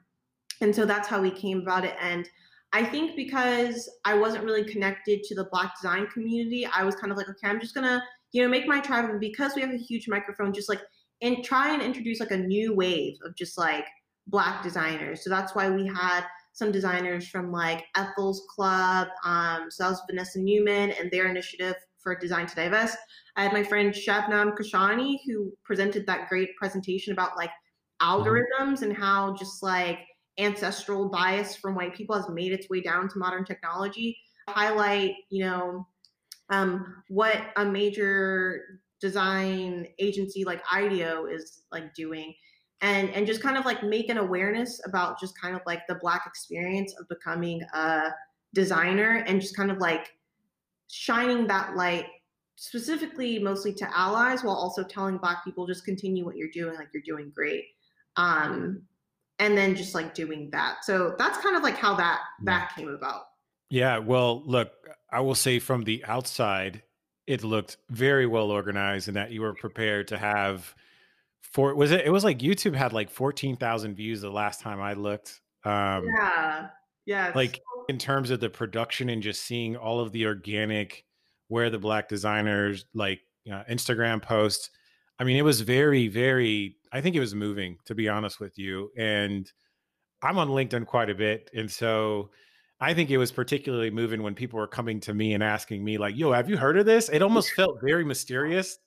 And 0.61 0.75
so 0.75 0.85
that's 0.85 1.09
how 1.09 1.21
we 1.21 1.31
came 1.31 1.61
about 1.61 1.85
it. 1.85 1.95
And 2.01 2.29
i 2.73 2.85
think 2.85 3.17
because 3.17 3.91
i 4.05 4.15
wasn't 4.15 4.45
really 4.45 4.63
connected 4.63 5.25
to 5.25 5.35
the 5.35 5.49
black 5.51 5.73
design 5.75 6.07
community 6.07 6.65
i 6.73 6.85
was 6.85 6.95
kind 6.95 7.11
of 7.11 7.19
like 7.19 7.29
okay 7.29 7.49
i'm 7.49 7.59
just 7.59 7.75
gonna 7.75 8.01
you 8.31 8.41
know 8.41 8.49
make 8.49 8.65
my 8.69 8.79
tribe 8.79 9.11
and 9.11 9.19
because 9.19 9.57
we 9.57 9.61
have 9.61 9.73
a 9.73 9.77
huge 9.77 10.07
microphone 10.07 10.53
just 10.53 10.69
like 10.69 10.81
and 11.23 11.45
try 11.45 11.73
and 11.73 11.83
introduce 11.83 12.21
like 12.21 12.31
a 12.31 12.37
new 12.37 12.75
wave 12.75 13.17
of 13.25 13.37
just 13.37 13.59
like 13.59 13.85
black 14.27 14.63
designers. 14.63 15.23
So 15.23 15.31
that's 15.31 15.55
why 15.55 15.69
we 15.69 15.87
had 15.87 16.25
some 16.53 16.73
designers 16.73 17.29
from 17.29 17.53
like 17.53 17.85
ethel's 17.97 18.43
club 18.55 19.07
um 19.25 19.71
so 19.71 19.85
that 19.85 19.91
was 19.91 20.03
vanessa 20.11 20.39
newman 20.39 20.91
and 20.91 21.09
their 21.11 21.29
initiative 21.29 21.77
for 22.03 22.15
design 22.15 22.47
to 22.47 22.55
divest 22.55 22.99
I 23.37 23.43
had 23.45 23.53
my 23.53 23.63
friend 23.63 23.93
Shabnam 23.93 24.57
Kashani 24.57 25.19
who 25.27 25.53
presented 25.65 26.07
that 26.07 26.29
great 26.29 26.55
presentation 26.57 27.13
about 27.13 27.37
like 27.37 27.51
mm-hmm. 27.51 28.09
algorithms 28.11 28.83
and 28.83 28.97
how 28.97 29.35
just 29.35 29.63
like 29.63 30.01
ancestral 30.39 31.09
bias 31.09 31.57
from 31.57 31.75
white 31.75 31.95
people 31.95 32.17
has 32.17 32.29
made 32.29 32.53
its 32.53 32.69
way 32.71 32.81
down 32.81 33.09
to 33.09 33.19
modern 33.19 33.45
technology 33.45 34.17
highlight 34.49 35.15
you 35.29 35.45
know 35.45 35.87
um, 36.51 37.03
what 37.09 37.39
a 37.57 37.65
major 37.65 38.81
design 39.01 39.87
agency 39.99 40.45
like 40.45 40.65
ideo 40.67 41.33
is 41.33 41.63
like 41.73 41.95
doing 41.95 42.35
and 42.83 43.11
and 43.11 43.27
just 43.27 43.43
kind 43.43 43.57
of 43.57 43.65
like 43.65 43.83
make 43.83 44.09
an 44.09 44.19
awareness 44.19 44.81
about 44.87 45.19
just 45.21 45.39
kind 45.41 45.55
of 45.55 45.63
like 45.67 45.87
the 45.87 45.95
black 45.97 46.25
experience 46.27 46.95
of 46.99 47.09
becoming 47.09 47.63
a 47.75 48.09
designer 48.55 49.25
and 49.27 49.41
just 49.41 49.57
kind 49.57 49.71
of 49.71 49.79
like 49.79 50.11
shining 50.91 51.47
that 51.47 51.77
light 51.77 52.07
specifically 52.57 53.39
mostly 53.39 53.73
to 53.73 53.99
allies 53.99 54.45
while 54.45 54.55
also 54.55 54.83
telling 54.83 55.17
black 55.17 55.45
people 55.45 55.67
just 55.67 55.85
continue 55.85 56.25
what 56.25 56.37
you're 56.37 56.51
doing 56.53 56.75
like 56.75 56.89
you're 56.93 57.03
doing 57.03 57.33
great. 57.35 57.65
Um 58.17 58.83
and 59.39 59.57
then 59.57 59.75
just 59.75 59.95
like 59.95 60.13
doing 60.15 60.51
that. 60.53 60.85
So 60.85 61.15
that's 61.17 61.39
kind 61.39 61.57
of 61.57 61.63
like 61.63 61.77
how 61.77 61.95
that 61.95 62.21
that 62.45 62.73
came 62.77 62.89
about. 62.89 63.23
Yeah 63.71 63.99
well 63.99 64.43
look 64.45 64.73
i 65.11 65.21
will 65.21 65.35
say 65.35 65.59
from 65.59 65.85
the 65.85 66.05
outside 66.05 66.83
it 67.27 67.45
looked 67.45 67.77
very 67.89 68.27
well 68.27 68.51
organized 68.51 69.07
and 69.07 69.17
that 69.17 69.31
you 69.31 69.41
were 69.41 69.55
prepared 69.55 70.09
to 70.09 70.19
have 70.19 70.75
for 71.41 71.75
was 71.75 71.93
it 71.93 72.05
it 72.05 72.11
was 72.11 72.25
like 72.25 72.41
youtube 72.41 72.75
had 72.75 72.93
like 72.93 73.09
14,000 73.09 73.95
views 73.95 74.21
the 74.21 74.31
last 74.31 74.61
time 74.61 74.81
i 74.81 74.95
looked. 74.95 75.41
Um 75.65 76.05
yeah 76.07 76.69
yeah 77.07 77.33
like 77.35 77.61
in 77.89 77.99
terms 77.99 78.31
of 78.31 78.41
the 78.41 78.51
production 78.51 79.09
and 79.09 79.23
just 79.23 79.43
seeing 79.43 79.77
all 79.77 80.01
of 80.01 80.13
the 80.13 80.27
organic 80.27 81.05
where 81.49 81.71
the 81.71 81.79
black 81.79 82.09
designers 82.09 82.85
like 82.95 83.21
you 83.45 83.53
know, 83.53 83.63
Instagram 83.71 84.23
posts. 84.23 84.71
I 85.19 85.25
mean, 85.25 85.37
it 85.37 85.43
was 85.43 85.61
very, 85.61 86.09
very. 86.09 86.77
I 86.93 87.01
think 87.01 87.15
it 87.15 87.21
was 87.21 87.35
moving, 87.35 87.79
to 87.87 87.95
be 87.95 88.09
honest 88.09 88.41
with 88.41 88.59
you. 88.59 88.91
And 88.97 89.51
I'm 90.23 90.39
on 90.39 90.49
LinkedIn 90.49 90.87
quite 90.87 91.11
a 91.11 91.15
bit, 91.15 91.51
and 91.55 91.71
so 91.71 92.31
I 92.81 92.95
think 92.95 93.11
it 93.11 93.19
was 93.19 93.33
particularly 93.33 93.91
moving 93.91 94.23
when 94.23 94.35
people 94.35 94.59
were 94.59 94.67
coming 94.67 95.01
to 95.01 95.15
me 95.15 95.35
and 95.35 95.43
asking 95.43 95.85
me, 95.85 95.99
like, 95.99 96.17
"Yo, 96.17 96.33
have 96.33 96.49
you 96.49 96.57
heard 96.57 96.79
of 96.79 96.87
this?" 96.87 97.09
It 97.09 97.23
almost 97.23 97.53
felt 97.53 97.79
very 97.83 98.05
mysterious. 98.05 98.79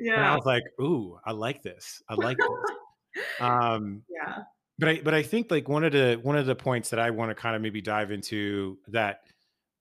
Yeah, 0.00 0.14
and 0.14 0.24
I 0.24 0.34
was 0.34 0.46
like, 0.46 0.64
"Ooh, 0.80 1.18
I 1.24 1.32
like 1.32 1.62
this. 1.62 2.02
I 2.08 2.14
like 2.14 2.36
this." 2.36 3.24
um, 3.40 4.02
yeah. 4.08 4.38
But 4.80 4.88
I, 4.88 5.00
but 5.04 5.14
I 5.14 5.22
think 5.22 5.50
like 5.50 5.68
one 5.68 5.84
of 5.84 5.92
the 5.92 6.18
one 6.22 6.36
of 6.36 6.46
the 6.46 6.54
points 6.54 6.88
that 6.90 6.98
I 6.98 7.10
want 7.10 7.30
to 7.30 7.34
kind 7.34 7.54
of 7.54 7.60
maybe 7.60 7.82
dive 7.82 8.10
into 8.10 8.78
that 8.88 9.20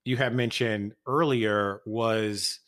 you 0.03 0.17
have 0.17 0.33
mentioned 0.33 0.93
earlier 1.07 1.81
was 1.85 2.59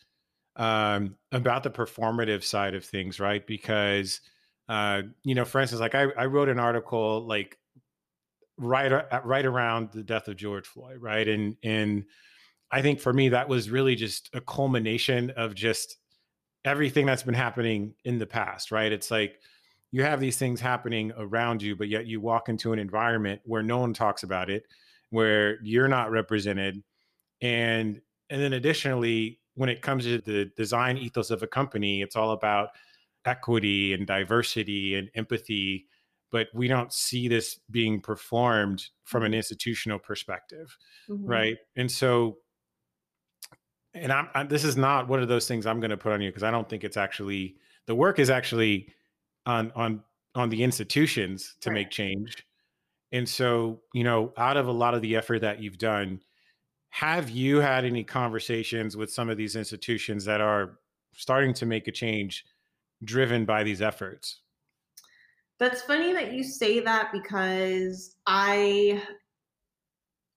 um, 0.56 1.18
about 1.34 1.64
the 1.64 1.70
performative 1.70 2.44
side 2.44 2.74
of 2.74 2.86
things, 2.86 3.20
right? 3.20 3.46
Because 3.46 4.22
uh, 4.70 5.02
you 5.24 5.36
know, 5.36 5.44
for 5.44 5.60
instance, 5.60 5.82
like 5.82 5.94
I, 5.94 6.04
I 6.18 6.26
wrote 6.28 6.48
an 6.48 6.58
article 6.58 7.28
like 7.28 7.58
right 8.58 9.04
right 9.26 9.46
around 9.46 9.92
the 9.92 10.04
death 10.04 10.30
of 10.30 10.38
George 10.38 10.68
Floyd, 10.68 11.00
right? 11.02 11.28
And 11.28 11.58
and 11.64 12.06
I 12.72 12.82
think 12.82 13.02
for 13.02 13.12
me 13.12 13.30
that 13.30 13.50
was 13.50 13.70
really 13.70 13.96
just 13.96 14.30
a 14.34 14.40
culmination 14.40 15.32
of 15.32 15.54
just 15.54 15.98
everything 16.64 17.06
that's 17.06 17.24
been 17.24 17.34
happening 17.34 17.96
in 18.06 18.20
the 18.20 18.28
past, 18.28 18.72
right? 18.72 18.92
It's 18.92 19.12
like 19.12 19.42
you 19.92 20.04
have 20.04 20.20
these 20.20 20.38
things 20.38 20.62
happening 20.62 21.12
around 21.18 21.62
you, 21.62 21.76
but 21.76 21.90
yet 21.90 22.08
you 22.08 22.22
walk 22.22 22.50
into 22.50 22.74
an 22.74 22.80
environment 22.80 23.42
where 23.44 23.62
no 23.62 23.80
one 23.80 23.94
talks 23.94 24.24
about 24.24 24.50
it, 24.50 24.64
where 25.10 25.62
you're 25.62 25.90
not 25.90 26.12
represented, 26.12 26.82
and 27.42 28.02
and 28.30 28.42
then 28.42 28.54
additionally 28.54 29.40
when 29.56 29.70
it 29.70 29.82
comes 29.82 30.06
to 30.06 30.20
the 30.20 30.46
design 30.56 30.98
ethos 30.98 31.30
of 31.30 31.44
a 31.44 31.48
company 31.48 32.02
it's 32.02 32.16
all 32.16 32.32
about 32.32 32.70
equity 33.26 33.94
and 33.94 34.08
diversity 34.08 34.96
and 34.96 35.10
empathy 35.16 35.86
but 36.32 36.48
we 36.54 36.68
don't 36.68 36.94
see 36.94 37.28
this 37.28 37.60
being 37.70 38.00
performed 38.00 38.88
from 39.04 39.24
an 39.24 39.32
mm-hmm. 39.32 39.38
institutional 39.38 40.00
perspective 40.00 40.76
mm-hmm. 41.10 41.26
right 41.26 41.58
and 41.76 41.92
so 41.92 42.38
and 43.94 44.14
I'm, 44.14 44.30
I'm, 44.34 44.48
this 44.48 44.64
is 44.64 44.78
not 44.78 45.08
one 45.08 45.22
of 45.22 45.28
those 45.28 45.48
things 45.48 45.66
i'm 45.66 45.80
going 45.80 45.92
to 45.92 45.98
put 45.98 46.14
on 46.14 46.22
you 46.22 46.30
because 46.30 46.44
i 46.44 46.52
don't 46.52 46.70
think 46.70 46.84
it's 46.84 46.98
actually 46.98 47.56
the 47.88 47.96
work 47.96 48.20
is 48.20 48.30
actually 48.30 48.88
on 49.46 49.72
on 49.76 50.04
on 50.36 50.50
the 50.50 50.64
institutions 50.64 51.56
to 51.62 51.70
right. 51.70 51.76
make 51.76 51.90
change 51.90 52.46
and 53.12 53.28
so 53.28 53.82
you 53.94 54.04
know 54.04 54.32
out 54.38 54.58
of 54.58 54.68
a 54.68 54.72
lot 54.72 54.94
of 54.94 55.02
the 55.02 55.16
effort 55.16 55.40
that 55.40 55.62
you've 55.62 55.78
done 55.78 56.20
have 56.92 57.30
you 57.30 57.58
had 57.58 57.86
any 57.86 58.04
conversations 58.04 58.98
with 58.98 59.12
some 59.12 59.30
of 59.30 59.38
these 59.38 59.56
institutions 59.56 60.26
that 60.26 60.42
are 60.42 60.78
starting 61.14 61.54
to 61.54 61.66
make 61.66 61.88
a 61.88 61.92
change 61.92 62.46
driven 63.04 63.46
by 63.46 63.64
these 63.64 63.82
efforts? 63.82 64.42
That's 65.58 65.82
funny 65.82 66.12
that 66.14 66.34
you 66.34 66.44
say 66.44 66.82
that 66.82 67.12
because 67.14 68.18
I, 68.28 69.02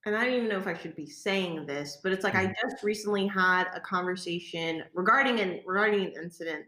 and 0.06 0.16
I 0.16 0.24
don't 0.24 0.34
even 0.34 0.48
know 0.48 0.58
if 0.58 0.68
I 0.68 0.76
should 0.76 0.94
be 0.94 1.08
saying 1.08 1.66
this, 1.66 1.98
but 2.02 2.12
it's 2.12 2.22
like 2.22 2.36
I 2.36 2.44
mm-hmm. 2.44 2.70
just 2.70 2.84
recently 2.84 3.26
had 3.26 3.64
a 3.74 3.80
conversation 3.80 4.84
regarding 4.94 5.40
an 5.40 5.60
regarding 5.66 6.04
an 6.04 6.12
incident 6.22 6.66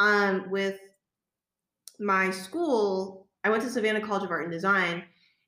um, 0.00 0.50
with 0.50 0.80
my 2.00 2.30
school. 2.30 3.28
I 3.44 3.50
went 3.50 3.62
to 3.62 3.70
Savannah 3.70 4.00
College 4.00 4.24
of 4.24 4.30
Art 4.30 4.44
and 4.44 4.52
Design, 4.52 5.04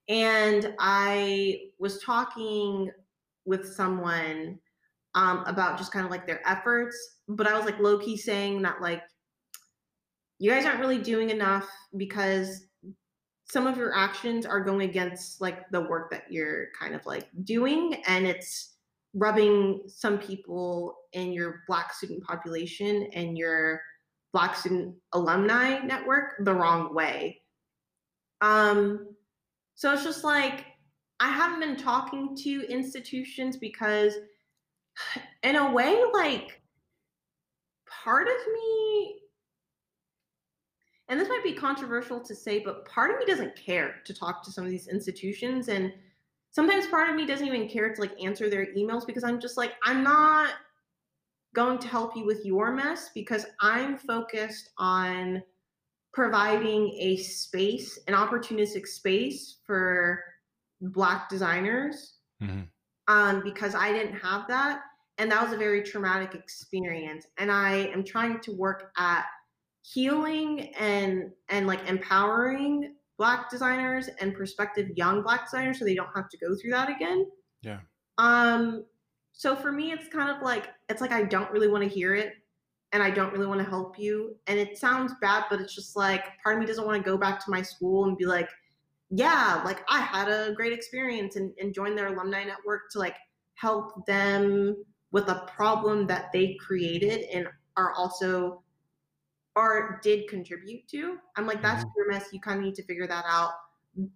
and 0.09 0.75
I 0.79 1.71
was 1.79 2.03
talking 2.03 2.91
with 3.45 3.75
someone 3.75 4.59
um, 5.15 5.45
about 5.47 5.79
just 5.79 5.93
kind 5.93 6.05
of 6.05 6.11
like 6.11 6.27
their 6.27 6.47
efforts. 6.49 6.97
But 7.29 7.47
I 7.47 7.57
was 7.57 7.65
like 7.65 7.79
low 7.79 7.99
key 7.99 8.17
saying 8.17 8.63
that 8.63 8.81
like 8.81 9.03
you 10.39 10.51
guys 10.51 10.65
aren't 10.65 10.81
really 10.81 10.99
doing 10.99 11.31
enough 11.31 11.69
because 11.97 12.67
some 13.45 13.67
of 13.67 13.77
your 13.77 13.95
actions 13.95 14.47
are 14.47 14.61
going 14.61 14.89
against 14.89 15.41
like 15.41 15.69
the 15.71 15.81
work 15.81 16.11
that 16.11 16.25
you're 16.31 16.69
kind 16.79 16.95
of 16.95 17.05
like 17.05 17.29
doing 17.45 18.03
and 18.07 18.27
it's 18.27 18.77
rubbing 19.15 19.83
some 19.87 20.19
people 20.19 20.97
in 21.13 21.33
your 21.33 21.61
black 21.69 21.93
student 21.93 22.25
population 22.25 23.09
and 23.13 23.37
your 23.37 23.81
black 24.33 24.57
student 24.57 24.95
alumni 25.13 25.79
network 25.81 26.35
the 26.41 26.55
wrong 26.55 26.95
way 26.95 27.41
um 28.41 29.07
so 29.75 29.93
it's 29.93 30.05
just 30.05 30.25
like 30.25 30.65
I 31.23 31.29
haven't 31.29 31.61
been 31.61 31.77
talking 31.77 32.35
to 32.39 32.67
institutions 32.69 33.57
because, 33.57 34.15
in 35.45 35.55
a 35.55 35.71
way, 35.71 36.03
like 36.13 36.61
part 37.87 38.27
of 38.27 38.35
me, 38.53 39.21
and 41.09 41.21
this 41.21 41.29
might 41.29 41.45
be 41.45 41.53
controversial 41.53 42.19
to 42.19 42.35
say, 42.35 42.59
but 42.59 42.85
part 42.87 43.13
of 43.13 43.21
me 43.21 43.25
doesn't 43.25 43.55
care 43.55 43.97
to 44.05 44.13
talk 44.13 44.43
to 44.43 44.51
some 44.51 44.65
of 44.65 44.71
these 44.71 44.89
institutions. 44.89 45.69
And 45.69 45.93
sometimes 46.51 46.89
part 46.89 47.09
of 47.09 47.15
me 47.15 47.25
doesn't 47.25 47.47
even 47.47 47.69
care 47.69 47.95
to 47.95 48.01
like 48.01 48.21
answer 48.21 48.51
their 48.51 48.75
emails 48.75 49.07
because 49.07 49.23
I'm 49.23 49.41
just 49.41 49.57
like, 49.57 49.75
I'm 49.85 50.03
not 50.03 50.51
going 51.55 51.79
to 51.79 51.89
help 51.89 52.17
you 52.17 52.25
with 52.25 52.45
your 52.45 52.73
mess 52.73 53.11
because 53.15 53.47
I'm 53.61 53.99
focused 53.99 54.71
on 54.79 55.43
providing 56.13 56.95
a 56.99 57.17
space, 57.17 57.99
an 58.07 58.15
opportunistic 58.15 58.87
space 58.87 59.59
for 59.65 60.23
black 60.81 61.29
designers 61.29 62.15
mm-hmm. 62.43 62.63
um, 63.09 63.43
because 63.43 63.75
I 63.75 63.93
didn't 63.93 64.19
have 64.19 64.47
that. 64.49 64.83
And 65.19 65.31
that 65.31 65.43
was 65.43 65.53
a 65.53 65.59
very 65.59 65.83
traumatic 65.83 66.35
experience. 66.35 67.27
And 67.39 67.51
I 67.51 67.89
am 67.93 68.05
trying 68.05 68.41
to 68.41 68.53
work 68.53 68.93
at 68.97 69.25
healing 69.83 70.73
and 70.79 71.31
and 71.49 71.67
like 71.67 71.89
empowering 71.89 72.95
black 73.19 73.51
designers 73.51 74.09
and 74.21 74.35
prospective 74.35 74.89
young 74.97 75.23
black 75.23 75.45
designers 75.45 75.79
so 75.79 75.85
they 75.85 75.95
don't 75.95 76.09
have 76.15 76.29
to 76.29 76.39
go 76.39 76.55
through 76.55 76.71
that 76.71 76.89
again. 76.89 77.27
Yeah. 77.63 77.81
Um 78.19 78.85
so 79.33 79.57
for 79.57 79.73
me 79.73 79.93
it's 79.93 80.09
kind 80.09 80.31
of 80.31 80.43
like 80.43 80.69
it's 80.93 81.01
like 81.01 81.13
I 81.13 81.25
don't 81.25 81.51
really 81.51 81.69
want 81.69 81.83
to 81.83 81.89
hear 81.89 82.15
it 82.15 82.35
and 82.93 83.03
I 83.03 83.11
don't 83.11 83.33
really 83.33 83.47
want 83.47 83.61
to 83.61 83.69
help 83.69 83.99
you 83.99 84.37
and 84.47 84.59
it 84.59 84.79
sounds 84.79 85.13
bad 85.21 85.45
but 85.51 85.61
it's 85.61 85.75
just 85.75 85.97
like 85.97 86.25
part 86.43 86.57
of 86.57 86.61
me 86.61 86.67
doesn't 86.67 86.87
want 86.87 87.03
to 87.03 87.11
go 87.11 87.17
back 87.17 87.45
to 87.45 87.51
my 87.51 87.63
school 87.63 88.05
and 88.05 88.17
be 88.17 88.27
like 88.27 88.49
yeah, 89.15 89.61
like 89.65 89.85
I 89.89 90.01
had 90.01 90.29
a 90.29 90.55
great 90.55 90.73
experience 90.73 91.37
and, 91.37 91.53
and 91.61 91.75
join 91.75 91.95
their 91.95 92.09
alumni 92.09 92.45
network 92.45 92.91
to 92.93 92.99
like 92.99 93.17
help 93.55 94.07
them 94.07 94.75
with 95.13 95.29
a 95.29 95.47
problem 95.55 96.07
that 96.07 96.33
they 96.33 96.55
created 96.55 97.25
and 97.31 97.47
are 97.77 97.93
also 97.93 98.63
or 99.55 100.01
did 100.03 100.29
contribute 100.29 100.89
to. 100.89 101.19
I'm 101.37 101.47
like, 101.47 101.61
that's 101.61 101.85
mm-hmm. 101.85 101.93
your 101.95 102.11
mess. 102.11 102.31
You 102.33 102.41
kind 102.41 102.59
of 102.59 102.65
need 102.65 102.75
to 102.77 102.85
figure 102.85 103.07
that 103.07 103.25
out. 103.29 103.51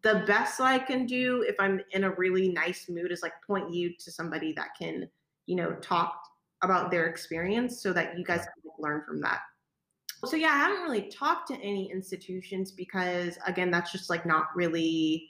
The 0.00 0.24
best 0.26 0.62
I 0.62 0.78
can 0.78 1.04
do 1.04 1.44
if 1.46 1.56
I'm 1.58 1.82
in 1.90 2.04
a 2.04 2.12
really 2.12 2.48
nice 2.48 2.88
mood 2.88 3.12
is 3.12 3.20
like 3.20 3.34
point 3.46 3.70
you 3.70 3.92
to 3.98 4.10
somebody 4.10 4.54
that 4.54 4.68
can, 4.80 5.06
you 5.44 5.56
know, 5.56 5.72
talk 5.74 6.22
about 6.62 6.90
their 6.90 7.06
experience 7.06 7.82
so 7.82 7.92
that 7.92 8.18
you 8.18 8.24
guys 8.24 8.40
can 8.40 8.72
learn 8.78 9.02
from 9.06 9.20
that. 9.20 9.40
So 10.24 10.36
yeah, 10.36 10.48
I 10.48 10.56
haven't 10.56 10.82
really 10.82 11.10
talked 11.10 11.48
to 11.48 11.60
any 11.60 11.90
institutions 11.90 12.72
because 12.72 13.38
again, 13.46 13.70
that's 13.70 13.92
just 13.92 14.08
like 14.08 14.24
not 14.24 14.46
really 14.54 15.28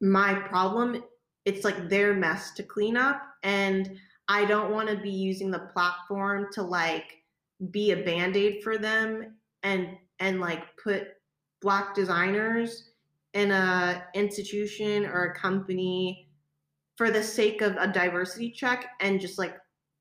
my 0.00 0.34
problem. 0.34 1.02
It's 1.44 1.64
like 1.64 1.88
their 1.88 2.12
mess 2.12 2.52
to 2.54 2.62
clean 2.62 2.96
up 2.96 3.22
and 3.42 3.96
I 4.28 4.44
don't 4.44 4.72
want 4.72 4.88
to 4.88 4.96
be 4.96 5.10
using 5.10 5.50
the 5.50 5.70
platform 5.72 6.48
to 6.52 6.62
like 6.62 7.22
be 7.70 7.92
a 7.92 8.04
band-aid 8.04 8.62
for 8.62 8.76
them 8.76 9.36
and 9.62 9.96
and 10.18 10.40
like 10.40 10.64
put 10.82 11.08
black 11.62 11.94
designers 11.94 12.90
in 13.34 13.50
a 13.50 14.04
institution 14.14 15.06
or 15.06 15.26
a 15.26 15.34
company 15.34 16.28
for 16.96 17.10
the 17.10 17.22
sake 17.22 17.60
of 17.60 17.76
a 17.76 17.86
diversity 17.86 18.50
check 18.50 18.86
and 19.00 19.20
just 19.20 19.38
like 19.38 19.56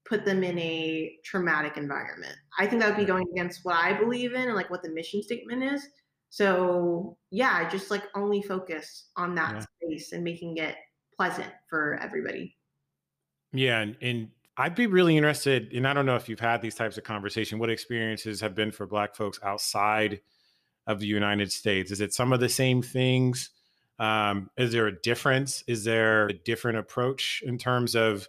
put 0.05 0.23
them 0.23 0.43
in 0.43 0.57
a 0.59 1.17
traumatic 1.23 1.77
environment. 1.77 2.35
I 2.59 2.67
think 2.67 2.81
that 2.81 2.89
would 2.89 2.97
be 2.97 3.05
going 3.05 3.25
against 3.33 3.65
what 3.65 3.75
I 3.75 3.93
believe 3.93 4.33
in 4.33 4.43
and 4.43 4.55
like 4.55 4.69
what 4.69 4.83
the 4.83 4.89
mission 4.89 5.23
statement 5.23 5.63
is. 5.63 5.87
So 6.29 7.17
yeah, 7.31 7.67
just 7.69 7.89
like 7.89 8.03
only 8.15 8.41
focus 8.41 9.09
on 9.15 9.35
that 9.35 9.55
yeah. 9.55 9.89
space 9.89 10.11
and 10.11 10.23
making 10.23 10.57
it 10.57 10.75
pleasant 11.15 11.51
for 11.69 11.97
everybody. 12.01 12.55
Yeah, 13.51 13.79
and, 13.79 13.95
and 14.01 14.29
I'd 14.57 14.75
be 14.75 14.87
really 14.87 15.17
interested, 15.17 15.71
and 15.73 15.87
I 15.87 15.93
don't 15.93 16.05
know 16.05 16.15
if 16.15 16.29
you've 16.29 16.39
had 16.39 16.61
these 16.61 16.75
types 16.75 16.97
of 16.97 17.03
conversation. 17.03 17.57
What 17.57 17.69
experiences 17.69 18.41
have 18.41 18.53
been 18.53 18.71
for 18.71 18.85
Black 18.85 19.15
folks 19.15 19.39
outside 19.43 20.21
of 20.87 20.99
the 20.99 21.07
United 21.07 21.51
States? 21.51 21.91
Is 21.91 22.01
it 22.01 22.13
some 22.13 22.31
of 22.31 22.39
the 22.39 22.49
same 22.49 22.81
things? 22.81 23.49
Um, 23.97 24.49
is 24.57 24.71
there 24.71 24.87
a 24.87 25.01
difference? 25.01 25.63
Is 25.67 25.83
there 25.83 26.27
a 26.27 26.33
different 26.33 26.77
approach 26.77 27.43
in 27.45 27.57
terms 27.57 27.95
of 27.95 28.27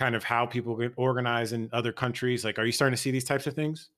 kind 0.00 0.16
of 0.16 0.24
how 0.24 0.46
people 0.46 0.74
get 0.76 0.92
organized 0.96 1.52
in 1.52 1.68
other 1.72 1.92
countries? 1.92 2.42
Like, 2.42 2.58
are 2.58 2.64
you 2.64 2.72
starting 2.72 2.96
to 2.96 3.00
see 3.00 3.10
these 3.10 3.24
types 3.24 3.46
of 3.46 3.54
things? 3.54 3.90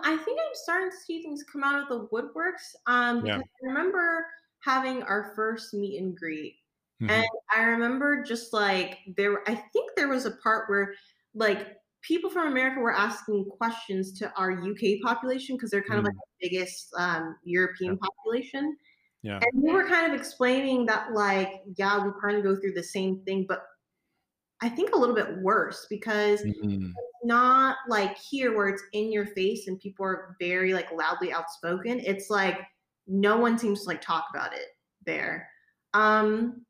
I 0.00 0.16
think 0.16 0.38
I'm 0.40 0.54
starting 0.54 0.90
to 0.90 0.96
see 0.96 1.20
things 1.20 1.42
come 1.52 1.64
out 1.64 1.82
of 1.82 1.88
the 1.88 2.06
woodworks. 2.14 2.76
Um, 2.86 3.26
yeah. 3.26 3.38
I 3.38 3.42
remember 3.62 4.24
having 4.64 5.02
our 5.02 5.32
first 5.34 5.74
meet 5.74 6.00
and 6.00 6.16
greet, 6.16 6.54
mm-hmm. 7.02 7.10
and 7.10 7.26
I 7.54 7.62
remember 7.62 8.22
just 8.22 8.52
like 8.52 8.98
there. 9.16 9.42
I 9.48 9.56
think 9.72 9.90
there 9.96 10.08
was 10.08 10.26
a 10.26 10.32
part 10.42 10.70
where 10.70 10.94
like 11.34 11.76
people 12.02 12.30
from 12.30 12.46
America 12.46 12.78
were 12.78 12.94
asking 12.94 13.46
questions 13.58 14.12
to 14.20 14.32
our 14.36 14.52
UK 14.52 15.00
population 15.02 15.56
because 15.56 15.72
they're 15.72 15.82
kind 15.82 15.96
mm. 15.96 16.00
of 16.00 16.04
like 16.04 16.14
mm. 16.14 16.40
the 16.40 16.48
biggest 16.48 16.94
um, 16.96 17.36
European 17.42 17.94
yeah. 17.94 18.06
population. 18.08 18.76
Yeah. 19.22 19.40
And 19.42 19.62
we 19.62 19.72
were 19.72 19.88
kind 19.88 20.12
of 20.12 20.18
explaining 20.18 20.86
that, 20.86 21.12
like, 21.12 21.62
yeah, 21.76 21.98
we 21.98 22.12
kind 22.22 22.36
of 22.36 22.44
go 22.44 22.54
through 22.54 22.74
the 22.74 22.84
same 22.84 23.20
thing, 23.24 23.46
but 23.48 23.64
I 24.60 24.68
think 24.68 24.94
a 24.94 24.98
little 24.98 25.14
bit 25.14 25.38
worse 25.38 25.86
because 25.88 26.40
mm-hmm. 26.40 26.86
it's 26.86 27.24
not 27.24 27.76
like 27.88 28.16
here 28.18 28.56
where 28.56 28.68
it's 28.68 28.82
in 28.92 29.12
your 29.12 29.26
face 29.26 29.68
and 29.68 29.78
people 29.78 30.04
are 30.04 30.36
very 30.40 30.74
like 30.74 30.90
loudly 30.92 31.32
outspoken. 31.32 32.00
It's 32.00 32.28
like 32.28 32.58
no 33.06 33.36
one 33.36 33.58
seems 33.58 33.82
to 33.82 33.88
like 33.88 34.00
talk 34.00 34.24
about 34.30 34.52
it 34.52 34.66
there. 35.06 35.48
Um, 35.94 36.64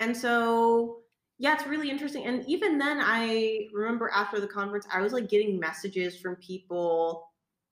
and 0.00 0.16
so 0.16 1.00
yeah, 1.38 1.54
it's 1.54 1.66
really 1.66 1.90
interesting. 1.90 2.24
And 2.24 2.44
even 2.48 2.78
then, 2.78 2.98
I 3.00 3.68
remember 3.72 4.10
after 4.12 4.40
the 4.40 4.48
conference, 4.48 4.86
I 4.92 5.00
was 5.00 5.12
like 5.12 5.28
getting 5.28 5.58
messages 5.58 6.18
from 6.18 6.36
people 6.36 7.28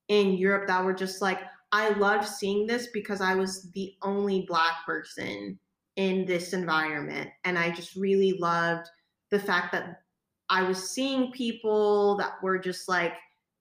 in 0.09 0.35
Europe 0.35 0.69
that 0.69 0.85
were 0.85 0.95
just 0.95 1.21
like, 1.21 1.41
I 1.73 1.91
loved 1.91 2.29
seeing 2.29 2.67
this 2.67 2.89
because 2.93 3.21
I 3.21 3.35
was 3.35 3.71
the 3.73 3.95
only 4.03 4.45
Black 4.47 4.85
person 4.87 5.59
in 5.97 6.25
this 6.27 6.53
environment. 6.53 7.31
And 7.45 7.59
I 7.59 7.71
just 7.71 7.97
really 7.97 8.35
loved 8.35 8.89
the 9.31 9.39
fact 9.39 9.73
that 9.73 10.03
I 10.49 10.62
was 10.62 10.91
seeing 10.91 11.33
people 11.33 12.17
that 12.19 12.35
were 12.43 12.59
just 12.59 12.89
like 12.89 13.15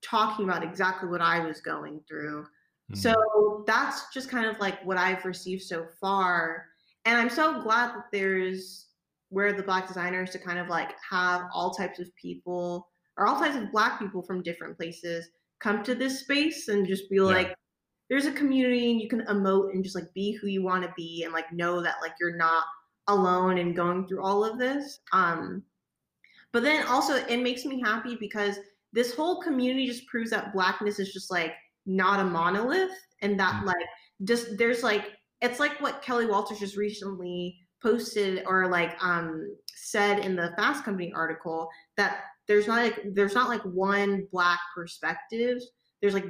talking 0.03 0.45
about 0.45 0.63
exactly 0.63 1.09
what 1.09 1.21
I 1.21 1.39
was 1.39 1.61
going 1.61 2.01
through. 2.07 2.43
Mm-hmm. 2.43 2.95
So 2.95 3.63
that's 3.65 4.13
just 4.13 4.29
kind 4.29 4.45
of 4.45 4.59
like 4.59 4.83
what 4.85 4.97
I've 4.97 5.25
received 5.25 5.63
so 5.63 5.87
far. 5.99 6.65
And 7.05 7.17
I'm 7.17 7.29
so 7.29 7.61
glad 7.61 7.89
that 7.89 8.05
there's 8.11 8.87
where 9.29 9.53
the 9.53 9.63
black 9.63 9.87
designers 9.87 10.29
to 10.31 10.39
kind 10.39 10.59
of 10.59 10.67
like 10.67 10.91
have 11.09 11.43
all 11.53 11.73
types 11.73 11.99
of 11.99 12.15
people 12.15 12.87
or 13.17 13.27
all 13.27 13.39
types 13.39 13.55
of 13.55 13.71
black 13.71 13.99
people 13.99 14.21
from 14.21 14.43
different 14.43 14.77
places 14.77 15.29
come 15.59 15.83
to 15.83 15.95
this 15.95 16.19
space 16.19 16.67
and 16.67 16.87
just 16.87 17.09
be 17.09 17.19
like 17.19 17.55
there's 18.09 18.27
a 18.27 18.31
community 18.31 18.91
and 18.91 19.01
you 19.01 19.07
can 19.07 19.25
emote 19.25 19.71
and 19.73 19.83
just 19.83 19.95
like 19.95 20.13
be 20.13 20.33
who 20.33 20.47
you 20.47 20.63
want 20.63 20.83
to 20.83 20.93
be 20.95 21.23
and 21.23 21.33
like 21.33 21.51
know 21.51 21.81
that 21.81 21.95
like 22.01 22.11
you're 22.19 22.37
not 22.37 22.63
alone 23.07 23.57
and 23.57 23.75
going 23.75 24.07
through 24.07 24.23
all 24.23 24.43
of 24.43 24.57
this 24.57 24.99
um 25.13 25.61
but 26.51 26.63
then 26.63 26.85
also 26.87 27.15
it 27.15 27.41
makes 27.41 27.65
me 27.65 27.79
happy 27.79 28.15
because 28.19 28.57
this 28.93 29.13
whole 29.13 29.41
community 29.41 29.85
just 29.85 30.07
proves 30.07 30.29
that 30.29 30.53
blackness 30.53 30.99
is 30.99 31.13
just 31.13 31.29
like 31.29 31.53
not 31.85 32.19
a 32.19 32.23
monolith 32.23 32.97
and 33.21 33.39
that 33.39 33.61
mm. 33.61 33.65
like 33.65 33.85
just 34.23 34.57
there's 34.57 34.81
like 34.81 35.13
it's 35.41 35.59
like 35.59 35.79
what 35.81 36.01
kelly 36.01 36.25
walters 36.25 36.59
just 36.59 36.77
recently 36.77 37.59
posted 37.85 38.43
or 38.47 38.67
like 38.67 38.95
um, 39.01 39.55
said 39.67 40.19
in 40.19 40.35
the 40.35 40.53
Fast 40.57 40.83
Company 40.83 41.13
article 41.15 41.69
that 41.97 42.23
there's 42.47 42.67
not 42.67 42.81
like 42.81 42.99
there's 43.13 43.35
not 43.35 43.49
like 43.49 43.61
one 43.61 44.27
black 44.31 44.59
perspective. 44.75 45.59
There's 46.01 46.15
like 46.15 46.25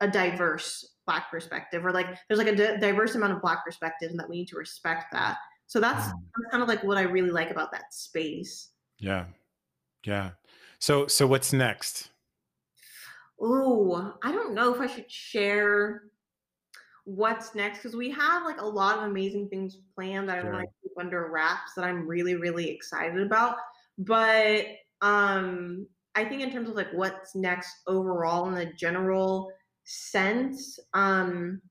a 0.00 0.08
diverse 0.08 0.96
black 1.06 1.30
perspective, 1.30 1.84
or 1.84 1.92
like 1.92 2.06
there's 2.28 2.38
like 2.38 2.48
a 2.48 2.56
d- 2.56 2.80
diverse 2.80 3.14
amount 3.14 3.32
of 3.32 3.40
black 3.40 3.64
perspectives, 3.64 4.10
and 4.10 4.20
that 4.20 4.28
we 4.28 4.36
need 4.36 4.48
to 4.48 4.56
respect 4.56 5.06
that. 5.12 5.38
So 5.68 5.80
that's, 5.80 6.08
mm. 6.08 6.12
that's 6.36 6.50
kind 6.50 6.62
of 6.62 6.68
like 6.68 6.82
what 6.82 6.98
I 6.98 7.02
really 7.02 7.30
like 7.30 7.50
about 7.50 7.70
that 7.72 7.94
space. 7.94 8.70
Yeah, 8.98 9.26
yeah. 10.04 10.30
So 10.80 11.06
so 11.06 11.26
what's 11.26 11.52
next? 11.52 12.10
Oh, 13.40 14.14
I 14.22 14.32
don't 14.32 14.54
know 14.54 14.74
if 14.74 14.80
I 14.80 14.86
should 14.86 15.10
share 15.10 16.02
what's 17.04 17.54
next 17.54 17.78
because 17.78 17.96
we 17.96 18.10
have 18.10 18.44
like 18.44 18.60
a 18.60 18.66
lot 18.66 18.98
of 18.98 19.04
amazing 19.04 19.48
things 19.48 19.78
planned 19.94 20.28
that 20.28 20.42
sure. 20.42 20.52
I 20.52 20.56
want 20.56 20.68
to 20.68 20.88
keep 20.88 20.98
under 20.98 21.30
wraps 21.30 21.72
that 21.76 21.84
I'm 21.84 22.06
really 22.06 22.34
really 22.34 22.68
excited 22.68 23.20
about. 23.20 23.56
But 23.98 24.66
um 25.00 25.86
I 26.14 26.24
think 26.24 26.42
in 26.42 26.50
terms 26.50 26.68
of 26.68 26.76
like 26.76 26.92
what's 26.92 27.34
next 27.34 27.72
overall 27.86 28.48
in 28.48 28.54
the 28.54 28.66
general 28.66 29.52
sense, 29.84 30.78
um 30.94 31.62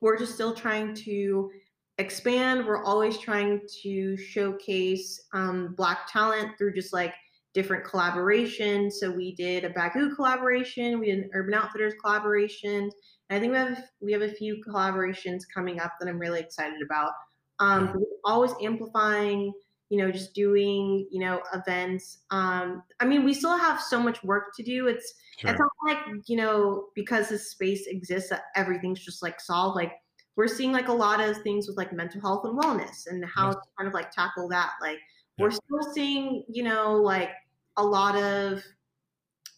we're 0.00 0.18
just 0.18 0.34
still 0.34 0.54
trying 0.54 0.94
to 0.94 1.50
expand. 1.98 2.66
We're 2.66 2.84
always 2.84 3.18
trying 3.18 3.60
to 3.82 4.16
showcase 4.16 5.20
um, 5.32 5.74
Black 5.76 6.10
talent 6.10 6.56
through 6.56 6.74
just 6.74 6.92
like 6.92 7.14
different 7.54 7.84
collaborations. 7.84 8.92
So 8.92 9.10
we 9.10 9.34
did 9.34 9.64
a 9.64 9.70
Baggu 9.70 10.14
collaboration, 10.14 11.00
we 11.00 11.06
did 11.06 11.18
an 11.18 11.30
Urban 11.34 11.54
Outfitters 11.54 11.94
collaboration, 12.00 12.90
I 13.30 13.38
think 13.38 13.52
we 13.52 13.58
have 13.58 13.84
we 14.00 14.12
have 14.12 14.22
a 14.22 14.30
few 14.30 14.62
collaborations 14.66 15.42
coming 15.52 15.80
up 15.80 15.92
that 16.00 16.08
I'm 16.08 16.18
really 16.18 16.40
excited 16.40 16.80
about. 16.82 17.12
Um, 17.60 17.94
always 18.24 18.52
amplifying, 18.62 19.52
you 19.90 19.98
know, 19.98 20.10
just 20.10 20.34
doing, 20.34 21.06
you 21.10 21.20
know, 21.20 21.42
events. 21.52 22.18
Um, 22.30 22.82
I 23.00 23.04
mean, 23.04 23.24
we 23.24 23.34
still 23.34 23.56
have 23.56 23.80
so 23.80 24.00
much 24.00 24.22
work 24.24 24.54
to 24.56 24.62
do. 24.62 24.86
It's 24.86 25.14
sure. 25.38 25.50
it's 25.50 25.60
not 25.60 25.70
like 25.86 25.98
you 26.26 26.36
know 26.36 26.86
because 26.94 27.28
this 27.28 27.50
space 27.50 27.86
exists 27.86 28.30
that 28.30 28.44
everything's 28.56 29.04
just 29.04 29.22
like 29.22 29.40
solved. 29.40 29.76
Like 29.76 29.92
we're 30.38 30.48
seeing 30.48 30.70
like 30.70 30.86
a 30.86 30.92
lot 30.92 31.20
of 31.20 31.36
things 31.42 31.66
with 31.66 31.76
like 31.76 31.92
mental 31.92 32.20
health 32.20 32.44
and 32.44 32.56
wellness 32.56 33.08
and 33.08 33.24
how 33.24 33.50
to 33.50 33.58
kind 33.76 33.88
of 33.88 33.92
like 33.92 34.12
tackle 34.12 34.48
that. 34.48 34.70
Like 34.80 34.98
yeah. 35.36 35.44
we're 35.44 35.50
still 35.50 35.92
seeing, 35.92 36.44
you 36.48 36.62
know, 36.62 36.94
like 36.94 37.30
a 37.76 37.84
lot 37.84 38.14
of 38.16 38.62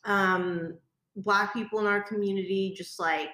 um, 0.07 0.79
black 1.16 1.53
people 1.53 1.81
in 1.81 1.87
our 1.87 2.03
community 2.03 2.75
just 2.75 2.99
like 2.99 3.29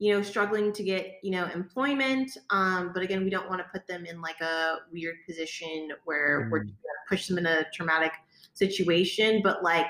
you 0.00 0.12
know, 0.14 0.22
struggling 0.22 0.72
to 0.72 0.84
get, 0.84 1.14
you 1.24 1.32
know, 1.32 1.46
employment. 1.52 2.30
Um, 2.50 2.92
but 2.94 3.02
again, 3.02 3.24
we 3.24 3.30
don't 3.30 3.48
want 3.48 3.60
to 3.60 3.66
put 3.72 3.84
them 3.88 4.06
in 4.06 4.20
like 4.20 4.40
a 4.40 4.76
weird 4.92 5.16
position 5.26 5.88
where 6.04 6.46
mm. 6.46 6.50
we're 6.52 6.66
push 7.08 7.26
them 7.26 7.38
in 7.38 7.46
a 7.46 7.64
traumatic 7.74 8.12
situation, 8.54 9.40
but 9.42 9.64
like 9.64 9.86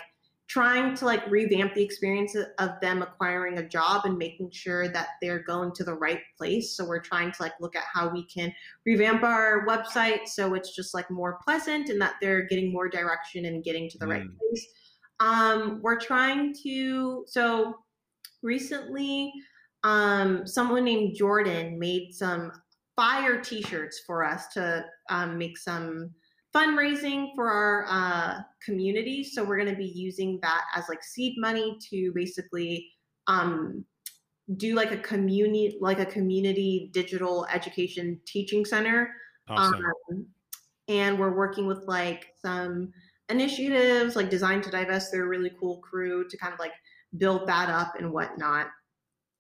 trying 0.49 0.95
to 0.95 1.05
like 1.05 1.31
revamp 1.31 1.75
the 1.75 1.83
experience 1.83 2.35
of 2.35 2.71
them 2.81 3.03
acquiring 3.03 3.59
a 3.59 3.69
job 3.69 4.07
and 4.07 4.17
making 4.17 4.51
sure 4.51 4.89
that 4.89 5.09
they're 5.21 5.43
going 5.43 5.73
to 5.75 5.85
the 5.85 5.95
right 5.95 6.21
place. 6.39 6.75
So 6.75 6.87
we're 6.87 7.01
trying 7.01 7.33
to 7.33 7.43
like 7.43 7.53
look 7.61 7.77
at 7.77 7.85
how 7.93 8.09
we 8.09 8.25
can 8.25 8.53
revamp 8.87 9.23
our 9.23 9.67
website 9.67 10.27
so 10.27 10.55
it's 10.55 10.75
just 10.75 10.95
like 10.95 11.11
more 11.11 11.39
pleasant 11.45 11.91
and 11.91 12.01
that 12.01 12.15
they're 12.23 12.47
getting 12.47 12.73
more 12.73 12.89
direction 12.89 13.45
and 13.45 13.63
getting 13.63 13.91
to 13.91 13.99
the 13.99 14.07
mm. 14.07 14.11
right 14.11 14.27
place. 14.39 14.67
Um, 15.21 15.81
we're 15.83 16.01
trying 16.01 16.55
to 16.63 17.25
so 17.27 17.75
recently 18.43 19.33
um, 19.85 20.47
someone 20.47 20.85
named 20.85 21.15
Jordan 21.15 21.79
made 21.79 22.13
some 22.13 22.53
fire 22.97 23.41
t-shirts 23.41 24.01
for 24.07 24.25
us 24.25 24.49
to 24.55 24.85
um, 25.11 25.37
make 25.37 25.59
some 25.59 26.11
fundraising 26.55 27.29
for 27.35 27.51
our 27.51 27.87
uh, 27.89 28.41
community. 28.65 29.23
So 29.23 29.45
we're 29.45 29.59
going 29.59 29.71
to 29.71 29.77
be 29.77 29.87
using 29.87 30.39
that 30.43 30.65
as 30.75 30.89
like 30.89 31.03
seed 31.03 31.35
money 31.39 31.79
to 31.91 32.13
basically 32.15 32.91
um, 33.27 33.85
do 34.57 34.75
like 34.75 34.93
a 34.93 34.97
community, 34.99 35.77
like 35.81 35.99
a 35.99 36.07
community 36.07 36.91
digital 36.93 37.47
education 37.53 38.21
teaching 38.27 38.65
center. 38.65 39.13
Awesome. 39.49 39.83
Um, 40.11 40.27
and 40.89 41.19
we're 41.19 41.37
working 41.37 41.67
with 41.67 41.85
like 41.87 42.33
some 42.41 42.93
initiatives 43.29 44.17
like 44.17 44.31
Design 44.31 44.63
to 44.63 44.71
Divest. 44.71 45.13
They're 45.13 45.25
a 45.25 45.29
really 45.29 45.53
cool 45.61 45.79
crew 45.79 46.27
to 46.29 46.37
kind 46.39 46.53
of 46.53 46.59
like 46.59 46.73
build 47.17 47.47
that 47.47 47.69
up 47.69 47.95
and 47.99 48.13
whatnot 48.13 48.69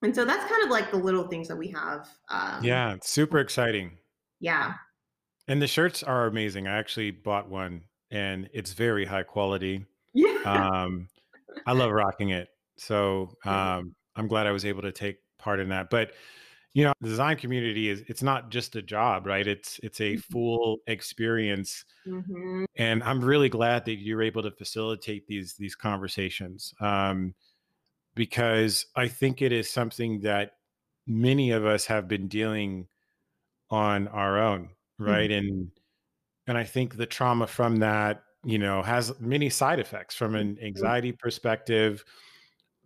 and 0.02 0.14
so 0.14 0.24
that's 0.24 0.48
kind 0.50 0.64
of 0.64 0.70
like 0.70 0.90
the 0.90 0.96
little 0.96 1.26
things 1.28 1.48
that 1.48 1.56
we 1.56 1.68
have 1.68 2.08
um, 2.30 2.62
yeah 2.62 2.96
super 3.02 3.38
exciting 3.38 3.96
yeah 4.40 4.74
and 5.48 5.60
the 5.60 5.66
shirts 5.66 6.02
are 6.02 6.26
amazing 6.26 6.68
i 6.68 6.76
actually 6.76 7.10
bought 7.10 7.48
one 7.48 7.82
and 8.10 8.48
it's 8.52 8.72
very 8.72 9.04
high 9.04 9.22
quality 9.22 9.84
yeah 10.14 10.38
um 10.44 11.08
i 11.66 11.72
love 11.72 11.90
rocking 11.90 12.30
it 12.30 12.48
so 12.76 13.30
um 13.44 13.94
i'm 14.16 14.28
glad 14.28 14.46
i 14.46 14.52
was 14.52 14.64
able 14.64 14.82
to 14.82 14.92
take 14.92 15.16
part 15.38 15.60
in 15.60 15.68
that 15.68 15.90
but 15.90 16.12
you 16.74 16.84
know 16.84 16.92
the 17.00 17.08
design 17.08 17.36
community 17.36 17.88
is 17.88 18.04
it's 18.06 18.22
not 18.22 18.50
just 18.50 18.76
a 18.76 18.82
job 18.82 19.26
right 19.26 19.46
it's 19.46 19.80
it's 19.82 20.00
a 20.00 20.12
mm-hmm. 20.14 20.32
full 20.32 20.78
experience 20.86 21.84
mm-hmm. 22.06 22.64
and 22.76 23.02
i'm 23.02 23.24
really 23.24 23.48
glad 23.48 23.84
that 23.84 23.96
you're 23.96 24.22
able 24.22 24.42
to 24.42 24.50
facilitate 24.50 25.26
these 25.26 25.54
these 25.54 25.74
conversations 25.74 26.74
um, 26.80 27.34
because 28.14 28.86
i 28.96 29.08
think 29.08 29.42
it 29.42 29.52
is 29.52 29.70
something 29.70 30.20
that 30.20 30.52
many 31.06 31.50
of 31.50 31.64
us 31.64 31.86
have 31.86 32.06
been 32.06 32.28
dealing 32.28 32.86
on 33.70 34.06
our 34.08 34.38
own 34.38 34.68
right 34.98 35.30
mm-hmm. 35.30 35.46
and 35.46 35.70
and 36.46 36.58
i 36.58 36.64
think 36.64 36.96
the 36.96 37.06
trauma 37.06 37.46
from 37.46 37.76
that 37.76 38.22
you 38.44 38.58
know 38.58 38.82
has 38.82 39.18
many 39.20 39.48
side 39.48 39.80
effects 39.80 40.14
from 40.14 40.34
an 40.34 40.58
anxiety 40.62 41.12
perspective 41.12 42.04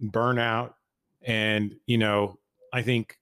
burnout 0.03 0.75
and 1.23 1.75
you 1.87 1.99
know 1.99 2.39
i 2.73 2.83
think 2.83 3.17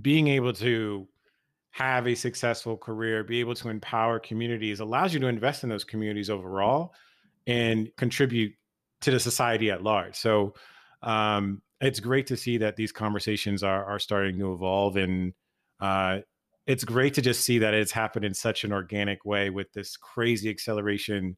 being 0.00 0.28
able 0.28 0.52
to 0.52 1.08
have 1.76 2.06
a 2.06 2.14
successful 2.14 2.74
career, 2.74 3.22
be 3.22 3.38
able 3.40 3.54
to 3.54 3.68
empower 3.68 4.18
communities 4.18 4.80
allows 4.80 5.12
you 5.12 5.20
to 5.20 5.26
invest 5.26 5.62
in 5.62 5.68
those 5.68 5.84
communities 5.84 6.30
overall 6.30 6.94
and 7.46 7.94
contribute 7.96 8.54
to 9.02 9.10
the 9.10 9.20
society 9.20 9.70
at 9.70 9.82
large. 9.82 10.16
So 10.16 10.54
um, 11.02 11.60
it's 11.82 12.00
great 12.00 12.26
to 12.28 12.36
see 12.36 12.56
that 12.58 12.76
these 12.76 12.92
conversations 12.92 13.62
are 13.62 13.84
are 13.84 13.98
starting 13.98 14.38
to 14.38 14.54
evolve, 14.54 14.96
and 14.96 15.34
uh, 15.78 16.20
it's 16.66 16.84
great 16.84 17.14
to 17.14 17.22
just 17.22 17.42
see 17.42 17.58
that 17.58 17.74
it's 17.74 17.92
happened 17.92 18.24
in 18.24 18.34
such 18.34 18.64
an 18.64 18.72
organic 18.72 19.24
way 19.24 19.50
with 19.50 19.72
this 19.72 19.96
crazy 19.96 20.50
acceleration, 20.50 21.36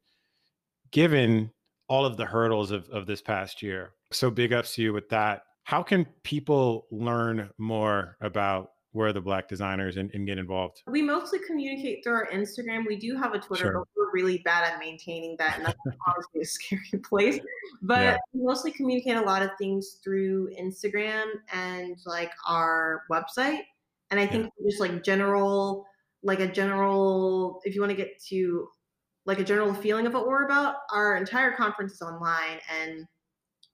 given 0.91 1.51
all 1.89 2.05
of 2.05 2.17
the 2.17 2.27
hurdles 2.27 2.71
of 2.71 2.89
of 2.91 3.07
this 3.07 3.23
past 3.23 3.63
year. 3.63 3.93
So 4.13 4.31
big 4.31 4.53
ups 4.53 4.75
to 4.75 4.83
you 4.83 4.93
with 4.93 5.09
that 5.11 5.43
how 5.69 5.83
can 5.83 6.07
people 6.23 6.87
learn 6.91 7.51
more 7.59 8.17
about 8.23 8.71
where 8.93 9.13
the 9.13 9.21
black 9.21 9.49
designers 9.49 9.99
and, 9.99 10.11
and, 10.15 10.27
get 10.27 10.39
involved? 10.39 10.81
We 10.87 11.03
mostly 11.03 11.41
communicate 11.47 12.03
through 12.03 12.15
our 12.15 12.27
Instagram. 12.33 12.87
We 12.87 12.97
do 12.97 13.15
have 13.17 13.35
a 13.35 13.39
Twitter, 13.39 13.65
sure. 13.65 13.73
but 13.73 13.89
we're 13.95 14.11
really 14.11 14.39
bad 14.47 14.65
at 14.65 14.79
maintaining 14.79 15.37
that. 15.39 15.59
And 15.59 15.67
that's 15.67 15.79
honestly 16.07 16.41
a 16.41 16.45
scary 16.47 17.03
place. 17.05 17.39
But 17.83 18.01
yeah. 18.01 18.17
we 18.33 18.47
mostly 18.47 18.71
communicate 18.71 19.17
a 19.17 19.21
lot 19.21 19.43
of 19.43 19.51
things 19.59 19.99
through 20.03 20.49
Instagram 20.59 21.27
and 21.53 21.99
like 22.07 22.33
our 22.49 23.03
website. 23.13 23.65
And 24.11 24.19
I 24.19 24.27
think 24.27 24.45
yeah. 24.45 24.71
just 24.71 24.81
like 24.81 25.03
general, 25.03 25.87
like 26.23 26.41
a 26.41 26.47
general, 26.47 27.61
if 27.65 27.75
you 27.75 27.81
want 27.81 27.91
to 27.91 27.97
get 27.97 28.21
to 28.29 28.69
like 29.27 29.39
a 29.39 29.45
general 29.45 29.75
feeling 29.75 30.07
of 30.07 30.15
what 30.15 30.27
we're 30.27 30.45
about, 30.45 30.77
our 30.93 31.17
entire 31.17 31.53
conference 31.53 31.93
is 31.93 32.03
online. 32.03 32.61
And 32.81 33.07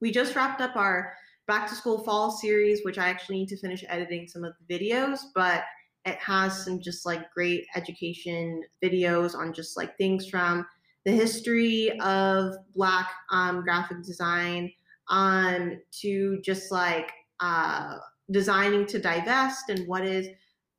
we 0.01 0.11
just 0.11 0.35
wrapped 0.35 0.61
up 0.61 0.77
our 0.77 1.15
back 1.47 1.69
to 1.69 1.75
school 1.75 2.03
fall 2.03 2.31
series, 2.31 2.81
which 2.85 2.99
I 2.99 3.09
actually 3.09 3.37
need 3.37 3.49
to 3.49 3.57
finish 3.57 3.85
editing 3.89 4.27
some 4.27 4.45
of 4.45 4.55
the 4.59 4.79
videos, 4.79 5.21
but 5.35 5.63
it 6.05 6.17
has 6.17 6.65
some 6.65 6.81
just 6.81 7.07
like 7.07 7.31
great 7.33 7.67
education 7.77 8.63
videos 8.83 9.35
on 9.35 9.53
just 9.53 9.77
like 9.77 9.97
things 9.97 10.29
from 10.29 10.67
the 11.05 11.13
history 11.13 11.99
of 12.01 12.55
Black 12.75 13.09
um, 13.31 13.63
graphic 13.63 14.03
design 14.05 14.71
on 15.09 15.81
to 16.01 16.41
just 16.43 16.73
like 16.73 17.13
uh, 17.41 17.97
designing 18.31 18.87
to 18.87 18.99
divest 18.99 19.69
and 19.69 19.87
what 19.87 20.05
is 20.05 20.29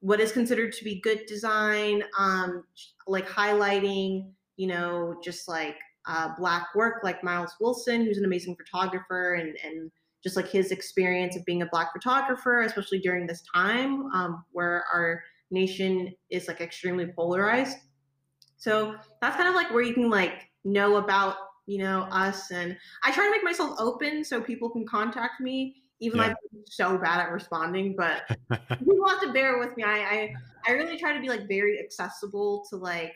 what 0.01 0.19
is 0.19 0.31
considered 0.31 0.71
to 0.73 0.83
be 0.83 1.01
good 1.01 1.25
design, 1.25 2.03
um, 2.19 2.63
like 3.07 3.27
highlighting, 3.27 4.29
you 4.55 4.67
know, 4.67 5.15
just 5.23 5.47
like 5.47 5.77
uh, 6.07 6.29
Black 6.37 6.67
work 6.75 7.01
like 7.03 7.23
Miles 7.23 7.55
Wilson, 7.59 8.05
who's 8.05 8.17
an 8.17 8.25
amazing 8.25 8.55
photographer 8.55 9.35
and 9.35 9.55
and 9.63 9.91
just 10.25 10.35
like 10.35 10.49
his 10.49 10.71
experience 10.71 11.35
of 11.35 11.45
being 11.45 11.61
a 11.61 11.67
black 11.67 11.93
photographer, 11.93 12.61
especially 12.61 12.97
during 12.97 13.27
this 13.27 13.43
time 13.53 14.07
um, 14.11 14.43
where 14.53 14.83
our 14.91 15.23
nation 15.51 16.11
is 16.31 16.47
like 16.47 16.61
extremely 16.61 17.05
polarized. 17.15 17.77
So 18.57 18.95
that's 19.21 19.35
kind 19.35 19.47
of 19.47 19.53
like 19.53 19.71
where 19.71 19.83
you 19.83 19.93
can 19.93 20.09
like 20.09 20.49
know 20.63 20.95
about 20.95 21.35
you 21.67 21.77
know 21.77 22.07
us, 22.11 22.51
and 22.51 22.75
I 23.03 23.11
try 23.11 23.25
to 23.25 23.31
make 23.31 23.43
myself 23.43 23.75
open 23.79 24.23
so 24.23 24.41
people 24.41 24.69
can 24.69 24.85
contact 24.85 25.41
me. 25.41 25.75
Even 26.01 26.19
yeah. 26.19 26.27
though 26.27 26.59
I'm 26.59 26.63
so 26.65 26.97
bad 26.97 27.21
at 27.21 27.31
responding, 27.31 27.95
but 27.95 28.27
people 28.77 29.07
have 29.07 29.21
to 29.21 29.33
bear 29.33 29.59
with 29.59 29.75
me. 29.77 29.83
I, 29.83 29.99
I 29.99 30.33
I 30.67 30.71
really 30.71 30.97
try 30.97 31.13
to 31.13 31.21
be 31.21 31.29
like 31.29 31.47
very 31.47 31.79
accessible 31.79 32.65
to 32.69 32.75
like 32.75 33.13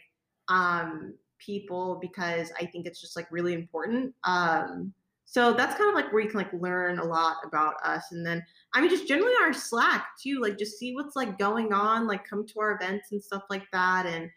um 0.48 1.14
people 1.40 2.00
because 2.02 2.52
I 2.60 2.66
think 2.66 2.86
it's 2.86 3.02
just 3.02 3.16
like 3.16 3.28
really 3.32 3.54
important. 3.54 4.14
Um 4.24 4.94
so 5.26 5.54
that's 5.54 5.76
kind 5.76 5.90
of 5.90 5.96
like 5.96 6.12
where 6.12 6.24
you 6.24 6.30
can 6.30 6.40
like 6.40 6.54
learn 6.54 6.98
a 6.98 7.04
lot 7.04 7.38
about 7.46 7.76
us. 7.84 8.12
And 8.12 8.26
then 8.26 8.44
I 8.74 8.82
mean 8.82 8.90
just 8.90 9.08
generally 9.08 9.36
our 9.42 9.54
Slack 9.54 10.08
too, 10.22 10.40
like 10.42 10.58
just 10.58 10.80
see 10.80 10.96
what's 10.96 11.16
like 11.16 11.38
going 11.38 11.74
on, 11.74 12.08
like 12.08 12.28
come 12.28 12.48
to 12.48 12.60
our 12.60 12.76
events 12.76 13.12
and 13.12 13.22
stuff 13.22 13.44
like 13.50 13.66
that. 13.72 14.06
And 14.06 14.30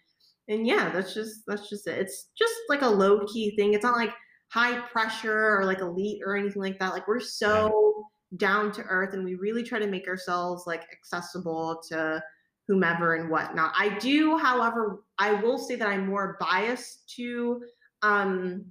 and 0.48 0.66
yeah, 0.66 0.90
that's 0.90 1.14
just 1.14 1.46
that's 1.46 1.68
just 1.68 1.86
it. 1.86 1.98
It's 1.98 2.28
just 2.36 2.54
like 2.68 2.82
a 2.82 2.88
low 2.88 3.24
key 3.26 3.54
thing. 3.56 3.74
It's 3.74 3.84
not 3.84 3.96
like 3.96 4.12
high 4.48 4.80
pressure 4.80 5.56
or 5.56 5.64
like 5.64 5.80
elite 5.80 6.20
or 6.26 6.36
anything 6.36 6.60
like 6.60 6.78
that. 6.78 6.92
Like 6.92 7.08
we're 7.08 7.20
so 7.20 8.06
down 8.36 8.72
to 8.72 8.82
earth 8.84 9.14
and 9.14 9.24
we 9.24 9.34
really 9.34 9.62
try 9.62 9.78
to 9.78 9.86
make 9.86 10.08
ourselves 10.08 10.64
like 10.66 10.84
accessible 10.92 11.82
to 11.88 12.22
whomever 12.68 13.16
and 13.16 13.28
whatnot. 13.28 13.72
I 13.78 13.98
do, 13.98 14.38
however, 14.38 15.02
I 15.18 15.34
will 15.34 15.58
say 15.58 15.76
that 15.76 15.88
I'm 15.88 16.06
more 16.06 16.36
biased 16.40 17.08
to 17.16 17.62
um 18.02 18.64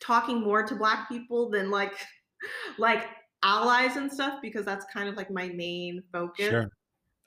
talking 0.00 0.40
more 0.40 0.62
to 0.62 0.74
black 0.74 1.08
people 1.08 1.50
than 1.50 1.70
like 1.70 1.94
like 2.78 3.06
allies 3.42 3.96
and 3.96 4.12
stuff 4.12 4.40
because 4.42 4.64
that's 4.64 4.86
kind 4.92 5.08
of 5.08 5.16
like 5.16 5.30
my 5.30 5.48
main 5.48 6.02
focus. 6.12 6.46
Sure. 6.46 6.70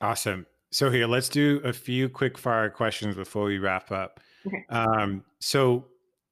Awesome. 0.01 0.45
So 0.71 0.89
here, 0.91 1.07
let's 1.07 1.29
do 1.29 1.61
a 1.63 1.73
few 1.73 2.09
quick 2.09 2.37
fire 2.37 2.69
questions 2.69 3.15
before 3.15 3.45
we 3.45 3.57
wrap 3.57 3.91
up. 3.91 4.19
Okay. 4.45 4.63
Um, 4.69 5.23
so 5.39 5.85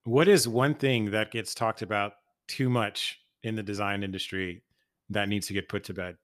what 0.04 0.28
is 0.28 0.48
one 0.48 0.76
thing 0.76 1.12
that 1.12 1.32
gets 1.32 1.54
talked 1.54 1.82
about 1.82 2.14
too 2.48 2.70
much 2.70 3.20
in 3.44 3.56
the 3.56 3.64
design 3.64 4.04
industry 4.04 4.62
that 5.10 5.30
needs 5.30 5.48
to 5.48 5.54
get 5.54 5.70
put 5.70 5.84
to 5.86 5.94
bed? 5.94 6.18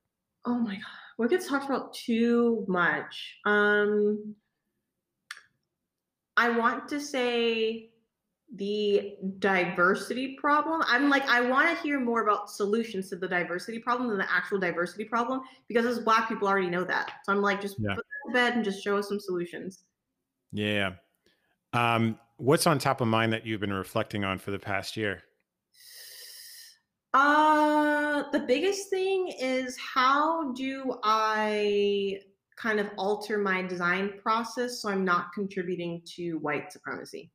Oh 0.46 0.58
my 0.60 0.76
god. 0.76 0.84
What 1.18 1.30
gets 1.30 1.48
talked 1.48 1.66
about 1.66 1.94
too 1.94 2.66
much? 2.68 3.38
Um 3.46 4.36
I 6.36 6.50
want 6.50 6.88
to 6.90 7.00
say 7.00 7.92
the 8.56 9.16
diversity 9.40 10.36
problem. 10.40 10.84
I'm 10.86 11.10
like, 11.10 11.28
I 11.28 11.42
want 11.42 11.76
to 11.76 11.84
hear 11.84 12.00
more 12.00 12.22
about 12.22 12.52
solutions 12.52 13.10
to 13.10 13.16
the 13.16 13.28
diversity 13.28 13.80
problem 13.80 14.10
than 14.10 14.20
the 14.20 14.32
actual 14.32 14.60
diversity 14.60 15.06
problem 15.06 15.42
because 15.68 15.86
as 15.86 16.00
black 16.00 16.30
people 16.30 16.48
already 16.48 16.70
know 16.70 16.84
that. 16.84 17.14
So 17.24 17.34
I'm 17.34 17.42
like, 17.42 17.62
just 17.62 17.78
yeah. 17.80 17.96
put 17.96 18.06
that 18.06 18.30
to 18.30 18.34
bed 18.34 18.56
and 18.56 18.64
just 18.64 18.84
show 18.84 18.98
us 18.98 19.08
some 19.08 19.20
solutions. 19.20 19.84
Yeah. 20.52 20.94
Um, 21.74 22.20
what's 22.38 22.68
on 22.68 22.78
top 22.78 23.02
of 23.02 23.08
mind 23.08 23.34
that 23.34 23.46
you've 23.46 23.60
been 23.60 23.74
reflecting 23.74 24.24
on 24.24 24.38
for 24.38 24.52
the 24.52 24.60
past 24.60 24.96
year? 24.98 25.24
Uh, 27.14 27.93
the 28.32 28.40
biggest 28.40 28.90
thing 28.90 29.34
is 29.40 29.78
how 29.78 30.52
do 30.54 31.00
I 31.04 32.20
kind 32.56 32.80
of 32.80 32.88
alter 32.98 33.38
my 33.38 33.62
design 33.64 34.14
process 34.22 34.82
so 34.82 34.90
I'm 34.90 35.04
not 35.04 35.34
contributing 35.34 36.02
to 36.16 36.38
white 36.40 36.72
supremacy? 36.72 37.32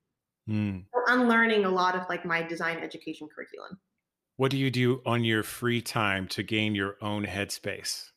Mm. 0.48 0.84
unlearning 1.08 1.66
a 1.66 1.70
lot 1.70 1.94
of 1.94 2.08
like 2.08 2.24
my 2.24 2.42
design 2.42 2.78
education 2.78 3.28
curriculum. 3.34 3.78
What 4.36 4.50
do 4.50 4.56
you 4.56 4.70
do 4.70 5.02
on 5.04 5.24
your 5.24 5.42
free 5.42 5.82
time 5.82 6.26
to 6.28 6.42
gain 6.42 6.74
your 6.74 6.96
own 7.02 7.26
headspace? 7.26 8.10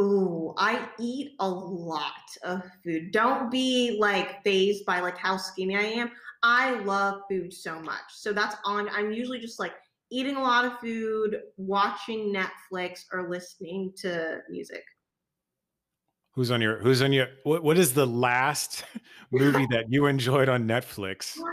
Ooh, 0.00 0.54
I 0.56 0.88
eat 0.98 1.32
a 1.40 1.48
lot 1.48 2.12
of 2.44 2.62
food. 2.82 3.10
Don't 3.10 3.50
be 3.50 3.98
like 4.00 4.42
phased 4.42 4.86
by 4.86 5.00
like 5.00 5.18
how 5.18 5.36
skinny 5.36 5.76
I 5.76 5.82
am. 5.82 6.10
I 6.42 6.80
love 6.80 7.22
food 7.28 7.52
so 7.52 7.80
much. 7.82 8.00
So 8.10 8.32
that's 8.32 8.56
on 8.64 8.88
I'm 8.90 9.12
usually 9.12 9.40
just 9.40 9.58
like 9.58 9.74
eating 10.10 10.36
a 10.36 10.42
lot 10.42 10.64
of 10.64 10.78
food, 10.80 11.40
watching 11.56 12.34
Netflix 12.34 13.04
or 13.12 13.28
listening 13.28 13.92
to 13.98 14.40
music. 14.48 14.84
Who's 16.34 16.50
on 16.50 16.60
your 16.60 16.78
Who's 16.78 17.02
on 17.02 17.12
your 17.12 17.28
What 17.44 17.62
What 17.62 17.78
is 17.78 17.94
the 17.94 18.06
last 18.06 18.84
movie 19.30 19.66
that 19.70 19.86
you 19.88 20.06
enjoyed 20.06 20.48
on 20.48 20.66
Netflix? 20.66 21.38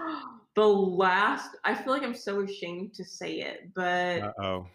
The 0.56 0.68
last, 0.68 1.52
I 1.66 1.76
feel 1.76 1.94
like 1.94 2.02
I'm 2.02 2.16
so 2.16 2.42
ashamed 2.42 2.96
to 2.96 3.06
say 3.06 3.42
it, 3.42 3.70
but 3.76 4.34
oh, 4.42 4.66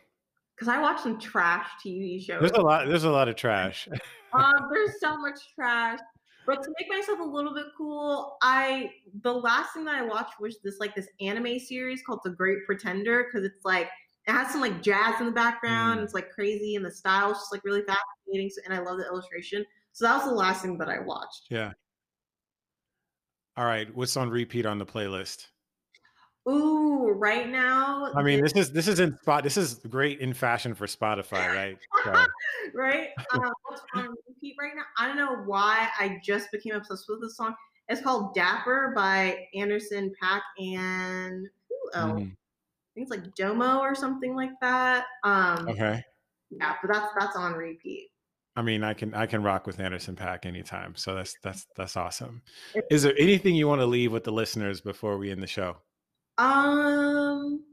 because 0.55 0.69
I 0.69 0.81
watch 0.81 1.01
some 1.01 1.19
trash 1.19 1.67
TV 1.85 2.25
shows. 2.25 2.39
There's 2.39 2.53
a 2.53 2.61
lot. 2.61 2.87
There's 2.87 3.03
a 3.03 3.11
lot 3.11 3.29
of 3.29 3.35
trash. 3.35 3.89
um, 4.33 4.69
there's 4.73 4.93
so 5.01 5.17
much 5.19 5.41
trash. 5.57 5.99
But 6.47 6.63
to 6.63 6.73
make 6.79 6.89
myself 6.89 7.21
a 7.21 7.25
little 7.25 7.55
bit 7.55 7.67
cool, 7.77 8.37
I 8.43 8.91
the 9.23 9.33
last 9.33 9.75
thing 9.75 9.85
that 9.85 9.95
I 9.95 10.03
watched 10.03 10.41
was 10.41 10.59
this 10.65 10.79
like 10.81 10.95
this 10.95 11.09
anime 11.21 11.59
series 11.59 12.03
called 12.05 12.21
The 12.25 12.31
Great 12.31 12.65
Pretender 12.67 13.25
because 13.25 13.45
it's 13.45 13.65
like 13.65 13.89
it 14.27 14.33
has 14.33 14.51
some 14.51 14.61
like 14.61 14.83
jazz 14.83 15.21
in 15.21 15.27
the 15.27 15.33
background. 15.33 16.01
Mm. 16.01 16.05
It's 16.05 16.15
like 16.15 16.31
crazy 16.31 16.77
and 16.77 16.85
the 16.85 16.91
style's 16.91 17.39
just 17.39 17.53
like 17.53 17.65
really 17.65 17.83
fascinating. 17.83 18.51
So, 18.51 18.63
and 18.65 18.75
I 18.75 18.79
love 18.79 18.99
the 18.99 19.07
illustration. 19.07 19.65
So 19.93 20.05
that 20.05 20.17
was 20.17 20.25
the 20.25 20.35
last 20.35 20.63
thing 20.63 20.79
that 20.79 20.89
I 20.89 21.01
watched. 21.01 21.47
Yeah. 21.51 21.73
All 23.57 23.67
right. 23.67 23.95
What's 23.95 24.17
on 24.17 24.31
repeat 24.31 24.65
on 24.65 24.79
the 24.79 24.87
playlist? 24.87 25.49
Ooh, 26.49 27.13
right 27.17 27.49
now. 27.49 28.13
I 28.17 28.23
mean, 28.23 28.43
this 28.43 28.53
is 28.53 28.73
this 28.73 28.89
is 28.89 28.99
in 28.99 29.17
spot. 29.19 29.45
This 29.45 29.57
is 29.57 29.75
great 29.89 30.21
in 30.21 30.35
fashion 30.35 30.75
for 30.75 30.87
Spotify, 30.87 31.55
right? 31.55 31.79
So. 32.05 32.27
right. 32.75 33.11
Uh, 33.33 33.51
what's 33.65 33.83
on 33.95 34.09
repeat 34.29 34.57
right 34.59 34.73
now? 34.75 34.83
I 34.99 35.07
don't 35.07 35.17
know 35.17 35.37
why 35.47 35.89
I 35.99 36.19
just 36.25 36.51
became 36.51 36.75
obsessed 36.75 37.05
with 37.09 37.21
this 37.21 37.37
song. 37.37 37.55
It's 37.89 38.01
called 38.01 38.35
"Dapper" 38.35 38.93
by 38.97 39.47
Anderson 39.55 40.13
.Paak 40.21 40.41
and 40.59 41.47
who 41.69 41.99
else? 41.99 42.21
Mm. 42.21 42.33
I 42.33 42.95
think 42.95 43.09
it's 43.09 43.11
like 43.11 43.35
Domo 43.37 43.79
or 43.79 43.95
something 43.95 44.35
like 44.35 44.53
that. 44.61 45.05
Um, 45.23 45.69
okay. 45.69 46.03
Yeah, 46.51 46.75
but 46.83 46.93
that's 46.93 47.13
that's 47.19 47.37
on 47.37 47.53
repeat. 47.53 48.09
I 48.57 48.63
mean, 48.63 48.83
I 48.83 48.95
can 48.95 49.15
I 49.15 49.27
can 49.27 49.45
rock 49.45 49.67
with 49.67 49.79
Anderson 49.79 50.17
.Paak 50.17 50.45
anytime. 50.45 50.97
So 50.97 51.15
that's 51.15 51.37
that's 51.43 51.67
that's 51.77 51.97
awesome. 51.97 52.43
Is 52.91 53.05
there 53.05 53.15
anything 53.17 53.55
you 53.55 53.69
want 53.69 53.81
to 53.81 53.87
leave 53.87 54.11
with 54.11 54.25
the 54.25 54.33
listeners 54.33 54.81
before 54.81 55.17
we 55.19 55.31
end 55.31 55.41
the 55.41 55.47
show? 55.47 55.77
Um, 56.43 57.65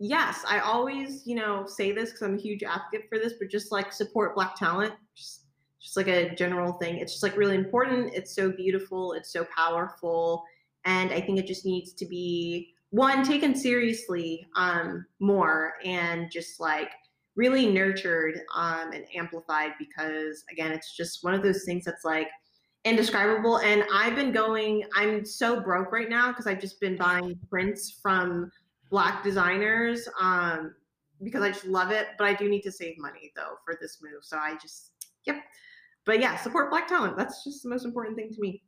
yes, 0.00 0.44
I 0.48 0.58
always, 0.58 1.24
you 1.24 1.36
know, 1.36 1.66
say 1.66 1.92
this 1.92 2.10
because 2.10 2.22
I'm 2.22 2.34
a 2.36 2.40
huge 2.40 2.64
advocate 2.64 3.08
for 3.08 3.18
this, 3.18 3.34
but 3.38 3.48
just 3.48 3.70
like 3.70 3.92
support 3.92 4.34
Black 4.34 4.56
talent, 4.56 4.92
just, 5.16 5.46
just 5.80 5.96
like 5.96 6.08
a 6.08 6.34
general 6.34 6.72
thing. 6.74 6.96
It's 6.96 7.12
just 7.12 7.22
like 7.22 7.36
really 7.36 7.54
important. 7.54 8.12
It's 8.12 8.34
so 8.34 8.50
beautiful. 8.50 9.12
It's 9.12 9.32
so 9.32 9.46
powerful, 9.56 10.42
and 10.84 11.12
I 11.12 11.20
think 11.20 11.38
it 11.38 11.46
just 11.46 11.64
needs 11.64 11.92
to 11.92 12.06
be 12.06 12.74
one 12.90 13.24
taken 13.24 13.54
seriously 13.54 14.48
um, 14.56 15.06
more, 15.20 15.74
and 15.84 16.28
just 16.28 16.58
like 16.58 16.90
really 17.36 17.66
nurtured 17.66 18.40
um, 18.56 18.90
and 18.92 19.04
amplified 19.14 19.72
because 19.78 20.42
again, 20.50 20.72
it's 20.72 20.96
just 20.96 21.22
one 21.22 21.34
of 21.34 21.42
those 21.42 21.64
things 21.64 21.84
that's 21.84 22.04
like 22.04 22.28
indescribable. 22.84 23.58
And 23.58 23.84
I've 23.92 24.16
been 24.16 24.32
going, 24.32 24.84
I'm 24.94 25.24
so 25.24 25.60
broke 25.60 25.92
right 25.92 26.08
now 26.08 26.28
because 26.28 26.46
I've 26.46 26.60
just 26.60 26.80
been 26.80 26.96
buying 26.96 27.38
prints 27.48 27.98
from 28.02 28.50
black 28.90 29.22
designers 29.22 30.08
um, 30.20 30.74
because 31.22 31.42
I 31.42 31.50
just 31.50 31.66
love 31.66 31.90
it. 31.90 32.08
But 32.18 32.26
I 32.26 32.34
do 32.34 32.48
need 32.48 32.62
to 32.62 32.72
save 32.72 32.98
money 32.98 33.32
though 33.36 33.54
for 33.64 33.78
this 33.80 33.98
move. 34.02 34.22
So 34.22 34.36
I 34.36 34.56
just, 34.60 34.92
yep. 35.24 35.36
But 36.04 36.20
yeah, 36.20 36.36
support 36.36 36.70
black 36.70 36.88
talent. 36.88 37.16
That's 37.16 37.44
just 37.44 37.62
the 37.62 37.68
most 37.68 37.84
important 37.84 38.16
thing 38.16 38.30
to 38.32 38.40
me. 38.40 38.62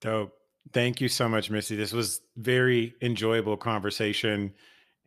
Dope. 0.00 0.32
Thank 0.72 1.00
you 1.02 1.08
so 1.08 1.28
much, 1.28 1.50
Mitzi. 1.50 1.76
This 1.76 1.92
was 1.92 2.22
very 2.36 2.94
enjoyable 3.02 3.58
conversation 3.58 4.54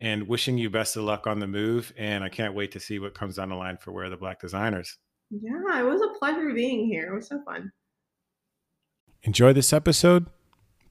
and 0.00 0.28
wishing 0.28 0.56
you 0.56 0.70
best 0.70 0.96
of 0.96 1.02
luck 1.02 1.26
on 1.26 1.40
the 1.40 1.48
move. 1.48 1.92
And 1.96 2.22
I 2.22 2.28
can't 2.28 2.54
wait 2.54 2.70
to 2.72 2.80
see 2.80 3.00
what 3.00 3.14
comes 3.14 3.36
down 3.36 3.48
the 3.48 3.56
line 3.56 3.76
for 3.76 3.90
Where 3.90 4.08
the 4.08 4.16
Black 4.16 4.40
Designers. 4.40 4.96
Yeah, 5.30 5.80
it 5.80 5.84
was 5.84 6.00
a 6.00 6.16
pleasure 6.16 6.54
being 6.54 6.86
here. 6.86 7.12
It 7.12 7.14
was 7.16 7.26
so 7.26 7.42
fun. 7.44 7.72
Enjoy 9.22 9.52
this 9.52 9.72
episode? 9.72 10.26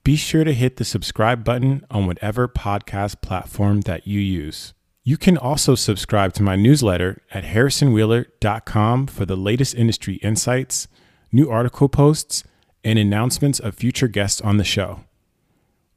Be 0.03 0.15
sure 0.15 0.43
to 0.43 0.53
hit 0.53 0.77
the 0.77 0.85
subscribe 0.85 1.43
button 1.43 1.85
on 1.89 2.07
whatever 2.07 2.47
podcast 2.47 3.21
platform 3.21 3.81
that 3.81 4.07
you 4.07 4.19
use. 4.19 4.73
You 5.03 5.17
can 5.17 5.37
also 5.37 5.75
subscribe 5.75 6.33
to 6.33 6.43
my 6.43 6.55
newsletter 6.55 7.21
at 7.31 7.45
harrisonwheeler.com 7.45 9.07
for 9.07 9.25
the 9.25 9.37
latest 9.37 9.75
industry 9.75 10.15
insights, 10.15 10.87
new 11.31 11.49
article 11.49 11.87
posts, 11.89 12.43
and 12.83 12.99
announcements 12.99 13.59
of 13.59 13.75
future 13.75 14.07
guests 14.07 14.41
on 14.41 14.57
the 14.57 14.63
show. 14.63 15.01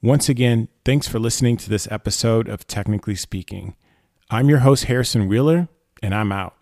Once 0.03 0.29
again, 0.29 0.69
thanks 0.85 1.07
for 1.07 1.19
listening 1.19 1.57
to 1.57 1.69
this 1.69 1.91
episode 1.91 2.49
of 2.49 2.67
Technically 2.67 3.17
Speaking. 3.17 3.77
I'm 4.31 4.49
your 4.49 4.61
host, 4.61 4.85
Harrison 4.85 5.29
Wheeler, 5.29 5.69
and 6.03 6.15
I'm 6.15 6.33
out. 6.33 6.55